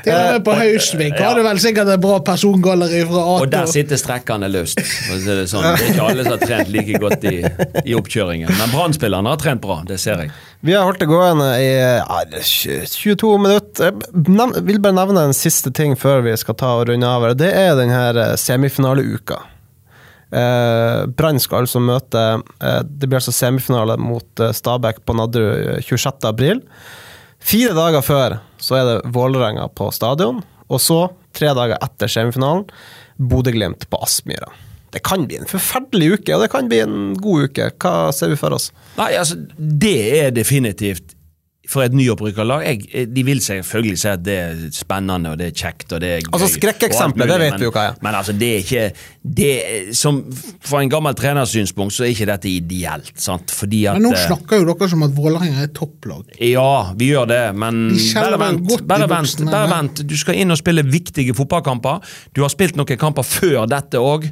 Til 0.08 0.32
med 0.32 0.44
på 0.46 0.56
Hausvik 0.58 1.18
har 1.20 1.38
du 1.38 1.42
vel 1.46 1.60
sikkert 1.62 1.92
et 1.94 2.02
bra 2.02 2.18
persongalleri 2.24 3.04
fra 3.08 3.22
A 3.22 3.34
Og 3.44 3.52
der 3.52 3.68
sitter 3.70 4.00
strekkene 4.00 4.50
løst. 4.50 4.80
Det, 4.80 5.38
sånn. 5.50 5.64
det 5.64 5.72
er 5.74 5.92
ikke 5.92 6.06
alle 6.10 6.24
som 6.26 6.34
har 6.34 6.44
trent 6.44 6.72
like 6.72 7.00
godt 7.02 7.26
i, 7.28 7.36
i 7.84 7.96
oppkjøringen. 7.98 8.50
Men 8.50 8.72
Brann-spillerne 8.74 9.34
har 9.34 9.40
trent 9.40 9.62
bra, 9.64 9.80
det 9.88 10.00
ser 10.02 10.24
jeg. 10.24 10.32
Vi 10.66 10.74
har 10.74 10.88
holdt 10.88 11.04
det 11.04 11.06
gående 11.10 11.52
i 11.62 11.68
ja, 11.70 12.22
22 12.42 13.34
minutter. 13.44 13.92
Jeg 13.92 14.64
vil 14.66 14.80
bare 14.82 14.96
nevne 14.96 15.28
en 15.28 15.36
siste 15.36 15.70
ting 15.74 15.94
før 15.98 16.24
vi 16.26 16.34
skal 16.40 16.58
ta 16.58 16.72
og 16.80 16.88
runde 16.90 17.06
av. 17.06 17.28
Det 17.38 17.52
er 17.54 17.76
denne 17.78 18.02
eh, 18.10 18.34
semifinaleuka. 18.40 19.38
Eh, 20.28 21.06
Brann 21.16 21.38
skal 21.40 21.64
altså 21.64 21.80
møte 21.80 22.20
eh, 22.60 22.80
Det 22.84 23.08
blir 23.08 23.16
altså 23.16 23.32
semifinale 23.32 23.94
mot 23.96 24.42
eh, 24.44 24.52
Stabæk 24.52 25.00
på 25.08 25.14
Nadderud 25.16 25.78
eh, 25.78 25.84
26. 25.84 26.26
april. 26.28 26.60
Fire 27.38 27.74
dager 27.76 28.04
før 28.04 28.38
så 28.60 28.78
er 28.78 28.88
det 28.88 29.12
Vålerenga 29.14 29.68
på 29.78 29.90
stadion, 29.94 30.40
og 30.68 30.80
så, 30.82 31.02
tre 31.36 31.52
dager 31.56 31.78
etter 31.84 32.10
semifinalen, 32.10 32.66
Bodø-Glimt 33.18 33.86
på 33.90 34.00
Aspmyra. 34.04 34.50
Det 34.92 35.02
kan 35.04 35.26
bli 35.28 35.36
en 35.38 35.48
forferdelig 35.48 36.14
uke, 36.16 36.34
og 36.34 36.42
det 36.44 36.50
kan 36.52 36.68
bli 36.70 36.80
en 36.80 36.98
god 37.20 37.50
uke. 37.50 37.68
Hva 37.76 38.08
ser 38.16 38.32
vi 38.32 38.38
for 38.40 38.56
oss? 38.56 38.70
Nei, 38.96 39.12
altså, 39.20 39.36
det 39.58 39.96
er 40.22 40.34
definitivt 40.34 41.12
for 41.68 41.84
et 41.84 41.92
nyopprykka 41.92 42.44
lag. 42.48 42.62
Jeg, 42.64 43.08
de 43.12 43.22
vil 43.26 43.40
selvfølgelig 43.44 43.98
si 44.00 44.08
at 44.08 44.22
det 44.24 44.36
er 44.40 44.60
spennende 44.72 45.34
og 45.34 45.38
det 45.40 45.50
er 45.50 45.56
kjekt. 45.58 45.92
og 45.92 46.00
det 46.00 46.08
er 46.14 46.22
gøy. 46.24 46.30
Altså, 46.32 46.48
skrekkeksemplet, 46.54 46.96
og 46.98 47.04
alt 47.04 47.16
mulig, 47.18 47.28
det 47.28 47.40
vet 47.42 47.52
men- 47.52 47.60
vi 47.60 47.66
jo 47.68 47.72
hva 47.74 47.82
er. 47.90 47.98
Men 48.06 48.14
altså, 48.14 48.32
det 48.40 48.48
er 48.48 48.62
ikke 48.64 48.84
det 49.38 49.96
som, 49.96 50.22
Fra 50.64 50.80
en 50.82 50.88
gammel 50.88 51.14
trenersynspunkt 51.14 51.92
så 51.92 52.04
er 52.06 52.14
ikke 52.14 52.26
dette 52.30 52.48
ideelt. 52.48 53.12
sant? 53.20 53.50
Fordi 53.52 53.82
at 53.86 53.94
Men 54.00 54.02
nå 54.08 54.12
eh, 54.16 54.24
snakker 54.26 54.62
jo 54.62 54.64
dere 54.72 54.88
som 54.88 55.02
at 55.04 55.10
Vålerenga 55.14 55.62
er 55.66 55.72
topplag. 55.76 56.24
Ja, 56.40 56.92
vi 56.96 57.10
gjør 57.12 57.28
det, 57.28 57.42
men 57.54 57.88
De 57.92 58.14
bare 58.14 58.38
vent. 58.40 58.64
godt 58.68 58.80
i 58.80 58.88
Bare 58.94 59.08
vent, 59.08 59.44
bare 59.50 59.68
vent. 59.70 60.02
Du 60.08 60.16
skal 60.16 60.34
inn 60.40 60.50
og 60.50 60.56
spille 60.58 60.82
viktige 60.88 61.34
fotballkamper. 61.36 62.00
Du 62.34 62.40
har 62.42 62.48
spilt 62.48 62.76
noen 62.76 62.96
kamper 62.96 63.22
før 63.22 63.68
dette 63.68 64.00
òg. 64.00 64.30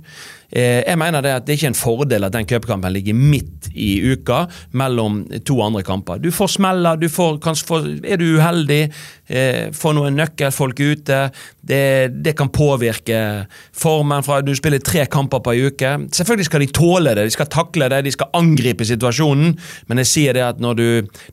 Eh, 0.50 0.82
jeg 0.86 0.98
mener 0.98 1.24
det 1.24 1.32
at 1.34 1.46
det 1.46 1.54
er 1.54 1.58
ikke 1.60 1.70
en 1.72 1.78
fordel 1.78 2.26
at 2.26 2.34
den 2.34 2.46
cupkampen 2.46 2.94
ligger 2.94 3.16
midt 3.18 3.68
i 3.74 3.98
uka 4.12 4.44
mellom 4.78 5.24
to 5.46 5.58
andre 5.64 5.82
kamper. 5.86 6.20
Du 6.22 6.30
får 6.34 6.54
smeller, 6.56 7.00
du 7.00 7.08
får, 7.10 7.40
får, 7.66 7.88
er 8.06 8.20
du 8.20 8.26
uheldig, 8.36 8.80
eh, 9.28 9.62
får 9.74 9.96
noen 9.96 10.18
nøkkelfolk 10.20 10.80
ute. 10.80 11.20
Det, 11.66 11.82
det 12.22 12.36
kan 12.38 12.52
påvirke 12.54 13.20
formen 13.74 14.24
fra 14.26 14.40
du 14.44 14.54
spiller 14.56 14.82
tre 14.84 15.06
kamper 15.10 15.42
på 15.42 15.56
ei 15.56 15.66
uke. 15.70 15.96
Selvfølgelig 16.14 16.50
skal 16.50 16.62
de 16.62 16.72
tåle 16.80 17.16
det, 17.16 17.26
de 17.26 17.36
skal 17.36 17.50
takle 17.50 17.90
det, 17.90 18.04
de 18.06 18.14
skal 18.14 18.30
angripe 18.38 18.86
situasjonen, 18.86 19.56
men 19.90 20.02
jeg 20.02 20.12
sier 20.12 20.36
det 20.36 20.46
at 20.46 20.62
når 20.62 20.76
du 20.76 20.86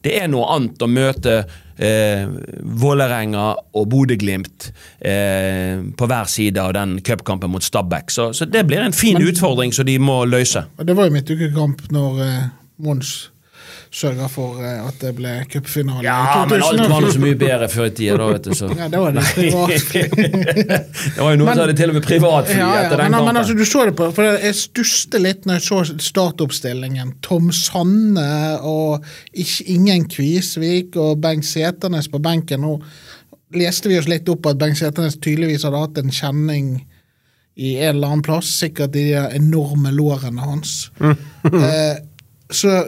Det 0.03 0.13
er 0.19 0.27
noe 0.27 0.47
annet 0.51 0.81
å 0.81 0.87
møte 0.89 1.33
eh, 1.77 2.27
Vålerenga 2.83 3.45
og 3.73 3.89
Bodø-Glimt 3.91 4.69
eh, 4.99 5.83
på 5.97 6.09
hver 6.09 6.29
side 6.31 6.61
av 6.61 6.73
den 6.77 6.97
cupkampen 7.05 7.53
mot 7.53 7.63
Stabæk. 7.63 8.11
Så, 8.13 8.31
så 8.33 8.45
det 8.49 8.65
blir 8.69 8.83
en 8.83 8.95
fin 8.95 9.21
utfordring 9.21 9.73
som 9.75 9.87
de 9.89 9.97
må 9.99 10.23
løse. 10.29 10.65
Det 10.79 10.97
var 10.97 11.09
jo 11.09 11.17
midtukekamp 11.17 11.87
når 11.93 12.25
eh, 12.27 12.41
Mons 12.83 13.32
sørga 13.93 14.25
for 14.31 14.57
eh, 14.65 14.79
at 14.87 14.95
det 15.03 15.11
ble 15.13 15.31
cupfinale 15.53 16.01
Ja, 16.01 16.15
i 16.43 16.47
men 16.49 16.63
alt 16.65 16.79
var 16.89 17.03
2014. 17.03 17.11
så 17.13 17.21
mye 17.21 17.37
bedre 17.43 17.67
før 17.69 17.85
i 17.85 17.91
tida, 17.99 18.15
da, 18.17 18.27
vet 18.31 18.47
du. 18.47 18.53
Så. 18.57 18.69
Ja, 18.79 18.87
det 18.89 19.01
var 19.03 19.11
det 19.13 19.25
privatfly. 19.35 20.01
Det 21.13 21.19
var 21.21 21.29
jo 21.35 21.37
noen 21.37 21.45
Men- 21.45 21.53
som 21.53 21.61
hadde 21.63 21.75
til 21.77 21.93
og 21.93 21.97
med 21.99 22.05
privatfly 22.07 22.57
Ja, 22.57 22.69
ja, 22.73 22.79
etter 22.87 22.97
den 22.97 23.05
men, 23.05 23.17
kampen. 23.19 23.27
men 23.29 23.41
altså, 23.43 23.53
du 23.59 23.65
så 23.69 23.83
det 23.89 23.95
på, 23.99 24.07
for 24.17 24.29
jeg 24.47 24.55
stusste 24.57 25.21
litt 25.21 25.45
når 25.45 25.59
jeg 25.59 25.65
så 25.67 25.81
startoppstillingen. 26.09 27.13
Tom 27.25 27.51
Sanne 27.53 28.29
og 28.65 29.05
ikke, 29.33 29.67
ingen 29.75 30.07
Kvisvik 30.09 30.97
og 30.97 31.21
Bengt 31.23 31.45
Seternes 31.45 32.09
på 32.09 32.21
benken. 32.23 32.65
Nå 32.65 32.79
leste 33.53 33.91
vi 33.91 33.99
oss 34.01 34.09
litt 34.09 34.25
opp 34.33 34.47
at 34.49 34.57
Bengt 34.57 34.79
Seternes 34.81 35.19
tydeligvis 35.21 35.63
hadde 35.67 35.83
hatt 35.83 36.01
en 36.01 36.09
kjenning 36.13 36.73
i 37.53 37.75
en 37.77 37.91
eller 37.99 38.07
annen 38.09 38.23
plass, 38.25 38.47
sikkert 38.63 38.95
i 38.97 39.03
de 39.11 39.19
enorme 39.37 39.91
lårene 39.93 40.41
hans. 40.41 40.87
eh, 41.05 41.99
så, 42.49 42.71
så 42.73 42.79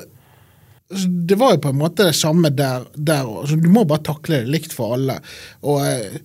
det 1.28 1.36
var 1.36 1.56
jo 1.56 1.62
på 1.64 1.72
en 1.74 1.80
måte 1.80 2.06
det 2.06 2.16
samme 2.18 2.52
der 2.54 2.86
òg. 3.26 3.54
Du 3.58 3.70
må 3.74 3.86
bare 3.90 4.06
takle 4.06 4.44
det 4.44 4.52
likt 4.54 4.74
for 4.76 4.96
alle. 4.98 5.18
Og 5.66 5.80
eh, 5.82 6.20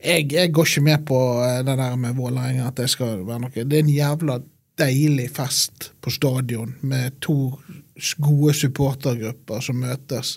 jeg, 0.00 0.30
jeg 0.32 0.52
går 0.54 0.70
ikke 0.70 0.84
med 0.86 1.04
på 1.08 1.18
eh, 1.44 1.60
det 1.66 1.76
der 1.76 1.98
med 2.00 2.16
Vålerenga, 2.16 2.70
at 2.70 2.80
det 2.80 2.88
skal 2.92 3.20
være 3.26 3.42
noe 3.44 3.66
Det 3.66 3.76
er 3.76 3.84
en 3.84 3.92
jævla 3.92 4.38
deilig 4.76 5.28
fest 5.36 5.90
på 6.04 6.12
stadion 6.12 6.74
med 6.84 7.20
to 7.24 7.36
gode 8.20 8.54
supportergrupper 8.56 9.60
som 9.64 9.78
møtes. 9.80 10.36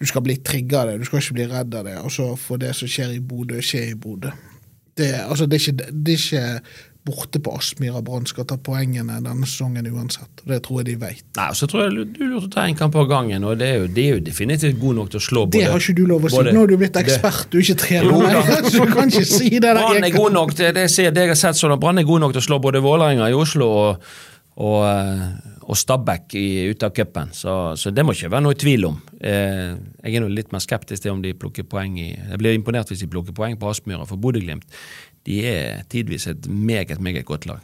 Du 0.00 0.04
skal 0.08 0.24
bli 0.24 0.36
trigga 0.44 0.82
av 0.82 0.90
det, 0.90 0.98
du 1.00 1.08
skal 1.08 1.22
ikke 1.22 1.38
bli 1.38 1.46
redd 1.52 1.76
av 1.76 1.86
det. 1.88 1.98
Og 2.00 2.12
så 2.12 2.32
får 2.36 2.64
det 2.64 2.74
som 2.76 2.90
skjer 2.90 3.14
i 3.16 3.22
Bodø, 3.24 3.60
skje 3.64 3.86
i 3.92 3.94
Bodø. 3.96 4.32
Det, 4.94 5.10
altså, 5.20 5.46
det, 5.46 5.58
er 5.58 5.68
ikke, 5.68 5.92
det 5.92 6.16
er 6.16 6.24
ikke 6.24 6.48
borte 7.04 7.40
på 7.40 7.52
Aspmyra 7.52 8.00
Brann 8.02 8.24
skal 8.26 8.46
ta 8.48 8.56
poengene 8.56 9.18
denne 9.20 9.44
sesongen 9.44 9.84
uansett. 9.92 10.40
Det 10.48 10.62
tror 10.64 10.80
jeg 10.80 10.86
de 10.88 10.94
vet. 11.02 11.24
Nei, 11.36 11.48
så 11.56 11.68
tror 11.68 11.84
jeg 11.84 12.06
du 12.16 12.22
lurte 12.24 12.48
å 12.48 12.52
ta 12.54 12.64
en 12.64 12.78
kamp 12.78 12.96
av 12.96 13.08
gangen, 13.10 13.44
og 13.44 13.58
det 13.60 13.68
er 13.68 13.82
jo, 13.82 13.90
det 13.92 14.04
er 14.04 14.16
jo 14.16 14.22
definitivt 14.24 14.78
god 14.80 14.98
nok 15.00 15.12
til 15.12 15.20
å 15.20 15.24
slå 15.26 15.44
både 15.44 15.58
Det 15.58 15.72
har 15.72 15.84
ikke 15.84 15.96
du 15.98 16.04
lov 16.08 16.24
å 16.24 16.32
si. 16.32 16.44
Nå 16.48 16.62
har 16.62 16.72
du 16.72 16.76
blitt 16.80 17.00
ekspert, 17.02 17.46
du 17.52 17.58
er 17.60 17.66
ikke 17.66 17.80
trener. 17.84 18.14
Mer, 18.24 18.68
så 18.70 18.86
du 18.88 18.94
kan 18.96 19.12
ikke 19.12 19.28
si 19.28 19.50
det 19.52 19.66
der. 19.66 19.82
Brann 19.82 20.08
er 20.08 20.16
god 20.16 20.38
nok 20.38 20.56
til 20.56 20.72
det, 20.76 20.86
ser, 20.92 21.12
det 21.12 21.26
jeg 21.26 21.34
har 21.34 21.42
sett 21.44 21.60
sånn, 21.60 21.76
Brann 21.82 22.00
er 22.00 22.08
god 22.08 22.24
nok 22.24 22.36
til 22.36 22.44
å 22.44 22.48
slå 22.48 22.62
både 22.64 22.80
Vålerenga 22.84 23.28
i 23.28 23.36
Oslo 23.36 23.68
og, 23.84 24.10
og, 24.64 24.80
eh, 24.88 25.24
og 25.68 25.76
Stabæk 25.76 26.38
ute 26.72 26.88
av 26.88 26.96
cupen, 26.96 27.36
så, 27.36 27.54
så 27.76 27.92
det 27.92 28.04
må 28.08 28.16
ikke 28.16 28.32
være 28.32 28.48
noe 28.48 28.56
tvil 28.56 28.88
om. 28.88 29.00
Eh, 29.20 29.74
jeg 30.00 30.16
er 30.16 30.24
nå 30.24 30.32
litt 30.32 30.56
mer 30.56 30.64
skeptisk 30.64 31.04
til 31.04 31.12
om 31.12 31.20
de 31.24 31.36
plukker 31.36 31.68
poeng 31.68 32.00
i 32.00 32.14
Jeg 32.14 32.40
blir 32.40 32.56
imponert 32.56 32.88
hvis 32.88 33.04
de 33.04 33.12
plukker 33.12 33.36
poeng 33.36 33.60
på 33.60 33.68
Aspmyra 33.68 34.08
for 34.08 34.20
Bodø-Glimt. 34.20 34.64
De 35.26 35.46
er 35.46 35.82
tidvis 35.90 36.26
et 36.26 36.48
meget, 36.48 37.00
meget 37.00 37.24
godt 37.24 37.46
lag. 37.46 37.58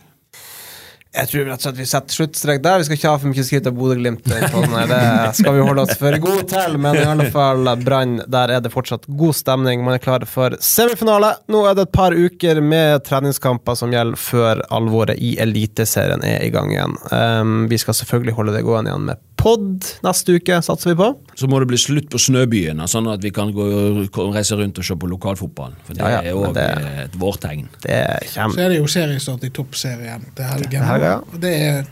Jeg 1.11 1.27
tror 1.27 1.49
rett 1.49 1.59
og 1.59 1.65
slett 1.65 1.79
vi 1.81 1.85
setter 1.91 2.15
sluttstrek 2.15 2.61
der. 2.63 2.79
Vi 2.79 2.85
skal 2.87 2.97
ikke 3.01 3.11
ha 3.11 3.19
for 3.19 3.33
mye 3.33 3.43
skritt 3.47 3.67
av 3.67 3.75
Bodø-Glimt. 3.75 4.29
her. 4.31 4.45
Det 4.87 5.35
skal 5.41 5.57
vi 5.57 5.65
holde 5.67 5.83
oss 5.83 5.97
for 5.99 6.15
gode 6.23 6.45
til, 6.53 6.77
men 6.79 6.95
i 7.01 7.03
alle 7.03 7.27
fall 7.35 7.67
Brann, 7.83 8.21
der 8.31 8.53
er 8.55 8.63
det 8.63 8.71
fortsatt 8.71 9.09
god 9.19 9.35
stemning. 9.35 9.83
Man 9.83 9.97
er 9.97 10.05
klar 10.05 10.23
for 10.31 10.55
semifinale. 10.63 11.33
Nå 11.51 11.65
er 11.67 11.75
det 11.75 11.89
et 11.89 11.93
par 11.97 12.15
uker 12.15 12.61
med 12.63 13.03
treningskamper 13.09 13.75
som 13.81 13.91
gjelder 13.91 14.23
før 14.23 14.63
alvoret 14.71 15.19
i 15.19 15.33
Eliteserien 15.43 16.23
er 16.23 16.47
i 16.47 16.53
gang 16.55 16.71
igjen. 16.77 16.95
Um, 17.11 17.67
vi 17.71 17.81
skal 17.83 17.99
selvfølgelig 17.99 18.37
holde 18.39 18.55
det 18.55 18.63
gående 18.69 18.95
igjen 18.95 19.11
med 19.11 19.27
pod 19.41 19.87
neste 20.05 20.35
uke, 20.37 20.59
satser 20.63 20.91
vi 20.93 20.97
på. 20.99 21.07
Så 21.41 21.49
må 21.49 21.57
det 21.63 21.71
bli 21.71 21.79
slutt 21.81 22.11
på 22.13 22.19
snøbyene, 22.21 22.85
sånn 22.93 23.07
at 23.09 23.23
vi 23.25 23.31
kan 23.33 23.49
gå 23.57 23.65
og 24.05 24.35
reise 24.37 24.59
rundt 24.61 24.77
og 24.77 24.85
se 24.85 24.97
på 25.01 25.09
lokalfotball. 25.09 25.73
For 25.87 25.97
det 25.97 26.03
Ja, 26.05 26.11
ja, 26.21 26.21
er 26.29 26.37
òg 26.37 26.53
det- 26.55 27.05
et 27.07 27.17
vårtegn. 27.17 27.69
Det 27.81 27.97
Så 28.29 28.59
er 28.61 28.69
det 28.69 28.77
jo 28.77 28.85
seriestart 28.85 29.43
i 29.45 29.49
toppserien 29.49 30.27
til 30.37 30.45
helgen. 30.45 30.85
Ja. 31.01 31.19
Det 31.33 31.53
er 31.55 31.85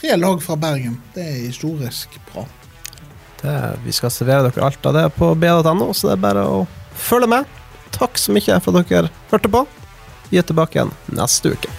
tre 0.00 0.16
lag 0.16 0.42
fra 0.42 0.56
Bergen. 0.56 0.96
Det 1.14 1.24
er 1.24 1.40
historisk 1.46 2.18
bra. 2.32 2.46
det, 3.42 3.56
Vi 3.84 3.92
skal 3.92 4.12
servere 4.12 4.48
dere 4.48 4.66
alt 4.66 4.86
av 4.86 4.96
det 4.96 5.08
på 5.18 5.34
b.no, 5.34 5.92
så 5.92 6.10
det 6.10 6.16
er 6.16 6.26
bare 6.26 6.44
å 6.48 6.64
følge 6.96 7.30
med. 7.30 7.48
Takk 7.94 8.18
så 8.18 8.34
mye 8.34 8.60
for 8.64 8.80
at 8.80 8.90
dere 8.90 9.12
hørte 9.30 9.50
på. 9.52 9.66
Vi 10.30 10.40
er 10.40 10.46
tilbake 10.46 10.80
igjen 10.80 10.94
neste 11.14 11.54
uke. 11.54 11.72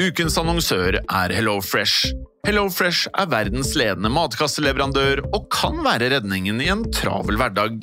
Ukens 0.00 0.38
annonsør 0.40 0.96
er 0.96 1.32
HelloFresh. 1.36 2.10
HelloFresh 2.48 3.10
er 3.20 3.28
verdens 3.30 3.74
ledende 3.76 4.08
matkasseleverandør 4.12 5.20
og 5.28 5.50
kan 5.52 5.82
være 5.84 6.08
redningen 6.14 6.62
i 6.64 6.70
en 6.72 6.86
travel 6.96 7.36
hverdag. 7.36 7.82